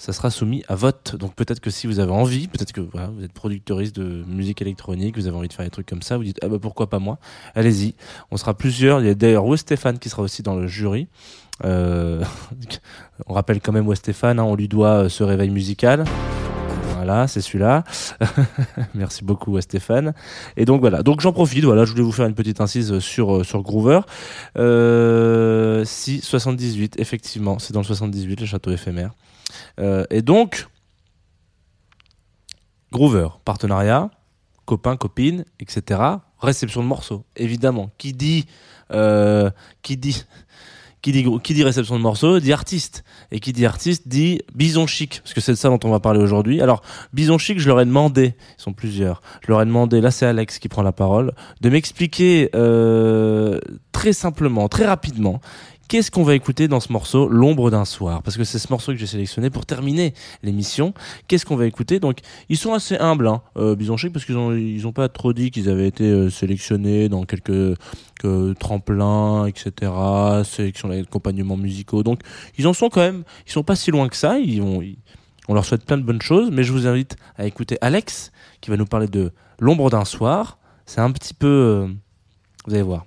ça 0.00 0.14
sera 0.14 0.30
soumis 0.30 0.64
à 0.66 0.76
vote. 0.76 1.14
Donc 1.16 1.34
peut-être 1.34 1.60
que 1.60 1.68
si 1.68 1.86
vous 1.86 1.98
avez 2.00 2.10
envie, 2.10 2.48
peut-être 2.48 2.72
que 2.72 2.80
voilà, 2.80 3.08
vous 3.08 3.22
êtes 3.22 3.34
producteuriste 3.34 3.94
de 3.94 4.24
musique 4.26 4.62
électronique, 4.62 5.18
vous 5.18 5.26
avez 5.26 5.36
envie 5.36 5.48
de 5.48 5.52
faire 5.52 5.66
des 5.66 5.70
trucs 5.70 5.86
comme 5.86 6.00
ça, 6.00 6.16
vous 6.16 6.24
dites 6.24 6.38
ah 6.42 6.48
bah 6.48 6.56
pourquoi 6.58 6.88
pas 6.88 6.98
moi? 6.98 7.18
Allez-y. 7.54 7.94
On 8.30 8.38
sera 8.38 8.54
plusieurs. 8.54 9.00
Il 9.00 9.06
y 9.06 9.10
a 9.10 9.14
d'ailleurs 9.14 9.44
Wes 9.44 9.60
Stéphane 9.60 9.98
qui 9.98 10.08
sera 10.08 10.22
aussi 10.22 10.42
dans 10.42 10.54
le 10.54 10.66
jury. 10.66 11.08
Euh, 11.66 12.24
on 13.26 13.34
rappelle 13.34 13.60
quand 13.60 13.72
même 13.72 13.86
Wes 13.86 13.98
Stéphane, 13.98 14.38
hein, 14.38 14.44
on 14.44 14.54
lui 14.54 14.68
doit 14.68 15.04
euh, 15.04 15.08
ce 15.10 15.22
réveil 15.22 15.50
musical. 15.50 16.04
Voilà, 16.94 17.28
c'est 17.28 17.42
celui-là. 17.42 17.84
Merci 18.94 19.22
beaucoup 19.22 19.52
Wes 19.52 19.64
Stéphane. 19.64 20.14
Et 20.56 20.64
donc 20.64 20.80
voilà, 20.80 21.02
donc 21.02 21.20
j'en 21.20 21.34
profite, 21.34 21.64
voilà, 21.64 21.84
je 21.84 21.90
voulais 21.90 22.04
vous 22.04 22.12
faire 22.12 22.26
une 22.26 22.34
petite 22.34 22.62
incise 22.62 23.00
sur, 23.00 23.36
euh, 23.36 23.44
sur 23.44 23.60
Groover. 23.60 24.00
Euh, 24.56 25.84
si, 25.84 26.22
78, 26.22 26.98
effectivement, 26.98 27.58
c'est 27.58 27.74
dans 27.74 27.80
le 27.80 27.86
78, 27.86 28.40
le 28.40 28.46
château 28.46 28.70
éphémère. 28.70 29.10
Euh, 29.78 30.04
et 30.10 30.22
donc, 30.22 30.66
Groover, 32.92 33.28
partenariat, 33.44 34.10
copain, 34.64 34.96
copine, 34.96 35.44
etc. 35.60 36.00
Réception 36.40 36.82
de 36.82 36.86
morceaux, 36.86 37.24
évidemment. 37.36 37.90
Qui 37.98 38.12
dit, 38.12 38.46
euh, 38.92 39.50
qui 39.82 39.96
dit, 39.96 40.24
qui 41.02 41.12
dit, 41.12 41.24
qui 41.42 41.54
dit 41.54 41.64
réception 41.64 41.96
de 41.96 42.02
morceaux 42.02 42.40
dit 42.40 42.52
artiste. 42.52 43.04
Et 43.30 43.40
qui 43.40 43.52
dit 43.52 43.64
artiste 43.64 44.08
dit 44.08 44.40
bison 44.54 44.86
chic, 44.86 45.20
parce 45.22 45.34
que 45.34 45.40
c'est 45.40 45.52
de 45.52 45.56
ça 45.56 45.68
dont 45.68 45.78
on 45.84 45.90
va 45.90 46.00
parler 46.00 46.20
aujourd'hui. 46.20 46.60
Alors, 46.60 46.82
bison 47.12 47.38
chic, 47.38 47.58
je 47.58 47.68
leur 47.68 47.80
ai 47.80 47.84
demandé, 47.84 48.34
ils 48.58 48.62
sont 48.62 48.72
plusieurs, 48.72 49.22
je 49.42 49.52
leur 49.52 49.62
ai 49.62 49.66
demandé, 49.66 50.00
là 50.00 50.10
c'est 50.10 50.26
Alex 50.26 50.58
qui 50.58 50.68
prend 50.68 50.82
la 50.82 50.92
parole, 50.92 51.32
de 51.60 51.70
m'expliquer 51.70 52.50
euh, 52.54 53.60
très 53.92 54.12
simplement, 54.12 54.68
très 54.68 54.86
rapidement, 54.86 55.40
Qu'est-ce 55.90 56.12
qu'on 56.12 56.22
va 56.22 56.36
écouter 56.36 56.68
dans 56.68 56.78
ce 56.78 56.92
morceau 56.92 57.28
L'ombre 57.28 57.68
d'un 57.72 57.84
soir? 57.84 58.22
Parce 58.22 58.36
que 58.36 58.44
c'est 58.44 58.60
ce 58.60 58.68
morceau 58.70 58.92
que 58.92 58.98
j'ai 58.98 59.08
sélectionné 59.08 59.50
pour 59.50 59.66
terminer 59.66 60.14
l'émission. 60.44 60.94
Qu'est-ce 61.26 61.44
qu'on 61.44 61.56
va 61.56 61.66
écouter? 61.66 61.98
Donc, 61.98 62.18
ils 62.48 62.56
sont 62.56 62.72
assez 62.72 62.96
humbles, 62.98 63.26
hein, 63.26 63.42
euh, 63.56 63.74
Bison 63.74 63.96
parce 64.12 64.24
qu'ils 64.24 64.36
ont, 64.36 64.52
ils 64.54 64.86
ont 64.86 64.92
pas 64.92 65.08
trop 65.08 65.32
dit 65.32 65.50
qu'ils 65.50 65.68
avaient 65.68 65.88
été 65.88 66.04
euh, 66.04 66.30
sélectionnés 66.30 67.08
dans 67.08 67.24
quelques 67.24 67.76
que 68.20 68.52
tremplins, 68.52 69.46
etc., 69.46 69.90
sélection 70.44 70.86
d'accompagnement 70.90 71.56
musicaux. 71.56 72.04
Donc, 72.04 72.20
ils 72.56 72.68
en 72.68 72.72
sont 72.72 72.88
quand 72.88 73.00
même, 73.00 73.24
ils 73.48 73.50
sont 73.50 73.64
pas 73.64 73.74
si 73.74 73.90
loin 73.90 74.08
que 74.08 74.16
ça. 74.16 74.38
Ils 74.38 74.62
vont, 74.62 74.82
ils- 74.82 74.98
on 75.48 75.54
leur 75.54 75.64
souhaite 75.64 75.84
plein 75.84 75.98
de 75.98 76.04
bonnes 76.04 76.22
choses, 76.22 76.50
mais 76.52 76.62
je 76.62 76.70
vous 76.72 76.86
invite 76.86 77.16
à 77.36 77.46
écouter 77.46 77.78
Alex, 77.80 78.30
qui 78.60 78.70
va 78.70 78.76
nous 78.76 78.86
parler 78.86 79.08
de 79.08 79.32
L'ombre 79.58 79.90
d'un 79.90 80.04
soir. 80.04 80.58
C'est 80.86 81.00
un 81.00 81.10
petit 81.10 81.34
peu, 81.34 81.48
euh, 81.48 81.88
vous 82.68 82.74
allez 82.74 82.82
voir. 82.84 83.06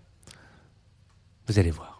Vous 1.47 1.57
allez 1.59 1.71
voir. 1.71 1.92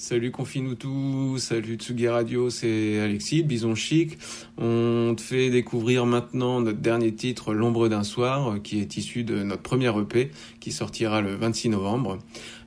Salut 0.00 0.30
Confinoutou, 0.30 1.38
salut 1.38 1.74
Tsugi 1.74 2.06
Radio, 2.06 2.50
c'est 2.50 3.00
Alexis, 3.00 3.42
Bison 3.42 3.74
Chic. 3.74 4.16
On 4.56 5.12
te 5.16 5.20
fait 5.20 5.50
découvrir 5.50 6.06
maintenant 6.06 6.60
notre 6.60 6.78
dernier 6.78 7.12
titre, 7.12 7.52
L'ombre 7.52 7.88
d'un 7.88 8.04
soir, 8.04 8.62
qui 8.62 8.78
est 8.78 8.96
issu 8.96 9.24
de 9.24 9.42
notre 9.42 9.62
premier 9.62 9.88
EP, 9.98 10.30
qui 10.60 10.70
sortira 10.70 11.20
le 11.20 11.34
26 11.34 11.70
novembre. 11.70 12.18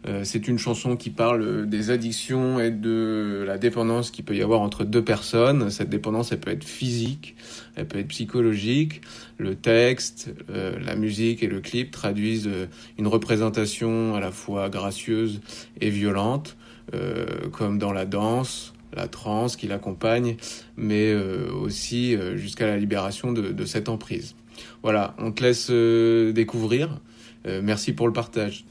Euh, 0.07 0.25
c'est 0.25 0.49
une 0.49 0.57
chanson 0.57 0.97
qui 0.97 1.09
parle 1.09 1.69
des 1.69 1.89
addictions 1.89 2.59
et 2.59 2.69
de 2.69 3.45
la 3.47 3.57
dépendance 3.57 4.11
qu'il 4.11 4.25
peut 4.25 4.35
y 4.35 4.41
avoir 4.41 4.59
entre 4.59 4.83
deux 4.83 5.03
personnes. 5.03 5.69
Cette 5.69 5.89
dépendance, 5.89 6.33
elle 6.33 6.41
peut 6.41 6.51
être 6.51 6.65
physique, 6.65 7.35
elle 7.77 7.87
peut 7.87 7.99
être 7.99 8.09
psychologique. 8.09 9.01
Le 9.37 9.55
texte, 9.55 10.33
euh, 10.49 10.77
la 10.83 10.97
musique 10.97 11.43
et 11.43 11.47
le 11.47 11.61
clip 11.61 11.91
traduisent 11.91 12.49
euh, 12.49 12.65
une 12.97 13.07
représentation 13.07 14.15
à 14.15 14.19
la 14.19 14.31
fois 14.31 14.69
gracieuse 14.69 15.39
et 15.79 15.89
violente. 15.89 16.57
Euh, 16.93 17.47
comme 17.53 17.77
dans 17.77 17.93
la 17.93 18.05
danse, 18.05 18.73
la 18.93 19.07
transe 19.07 19.55
qui 19.55 19.67
l'accompagne, 19.67 20.35
mais 20.75 21.13
euh, 21.13 21.49
aussi 21.53 22.15
euh, 22.15 22.35
jusqu'à 22.35 22.67
la 22.67 22.77
libération 22.77 23.31
de, 23.31 23.53
de, 23.53 23.65
cette 23.65 23.87
emprise. 23.87 24.35
Voilà, 24.83 25.15
on 25.17 25.31
te 25.31 25.41
laisse 25.41 25.71
découvrir. 26.33 26.99
merci 27.45 27.93
pour 27.93 28.07
le 28.07 28.13
partage. 28.13 28.65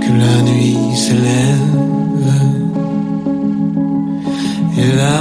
Que 0.00 0.12
la 0.22 0.42
nuit 0.42 0.76
s'élève 0.96 1.70
et 4.78 4.96
là, 4.96 5.20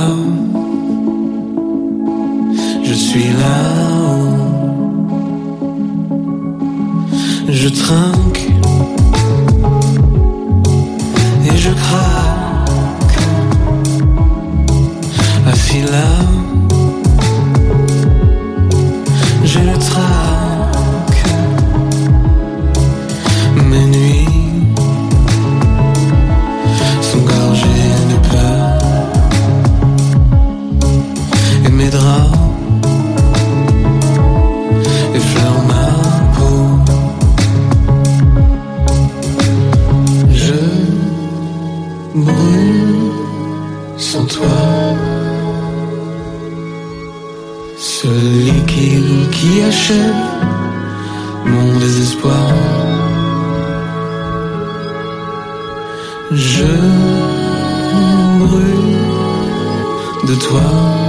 je 2.84 2.94
suis 2.94 3.30
là. 3.44 3.60
Je 7.50 7.68
trinque 7.68 8.29
Ce 48.02 48.08
liquide 48.08 49.30
qui 49.30 49.62
achève 49.62 50.24
mon 51.46 51.78
désespoir. 51.80 52.48
Je 56.32 56.64
brûle 58.40 59.00
de 60.30 60.36
toi. 60.36 61.09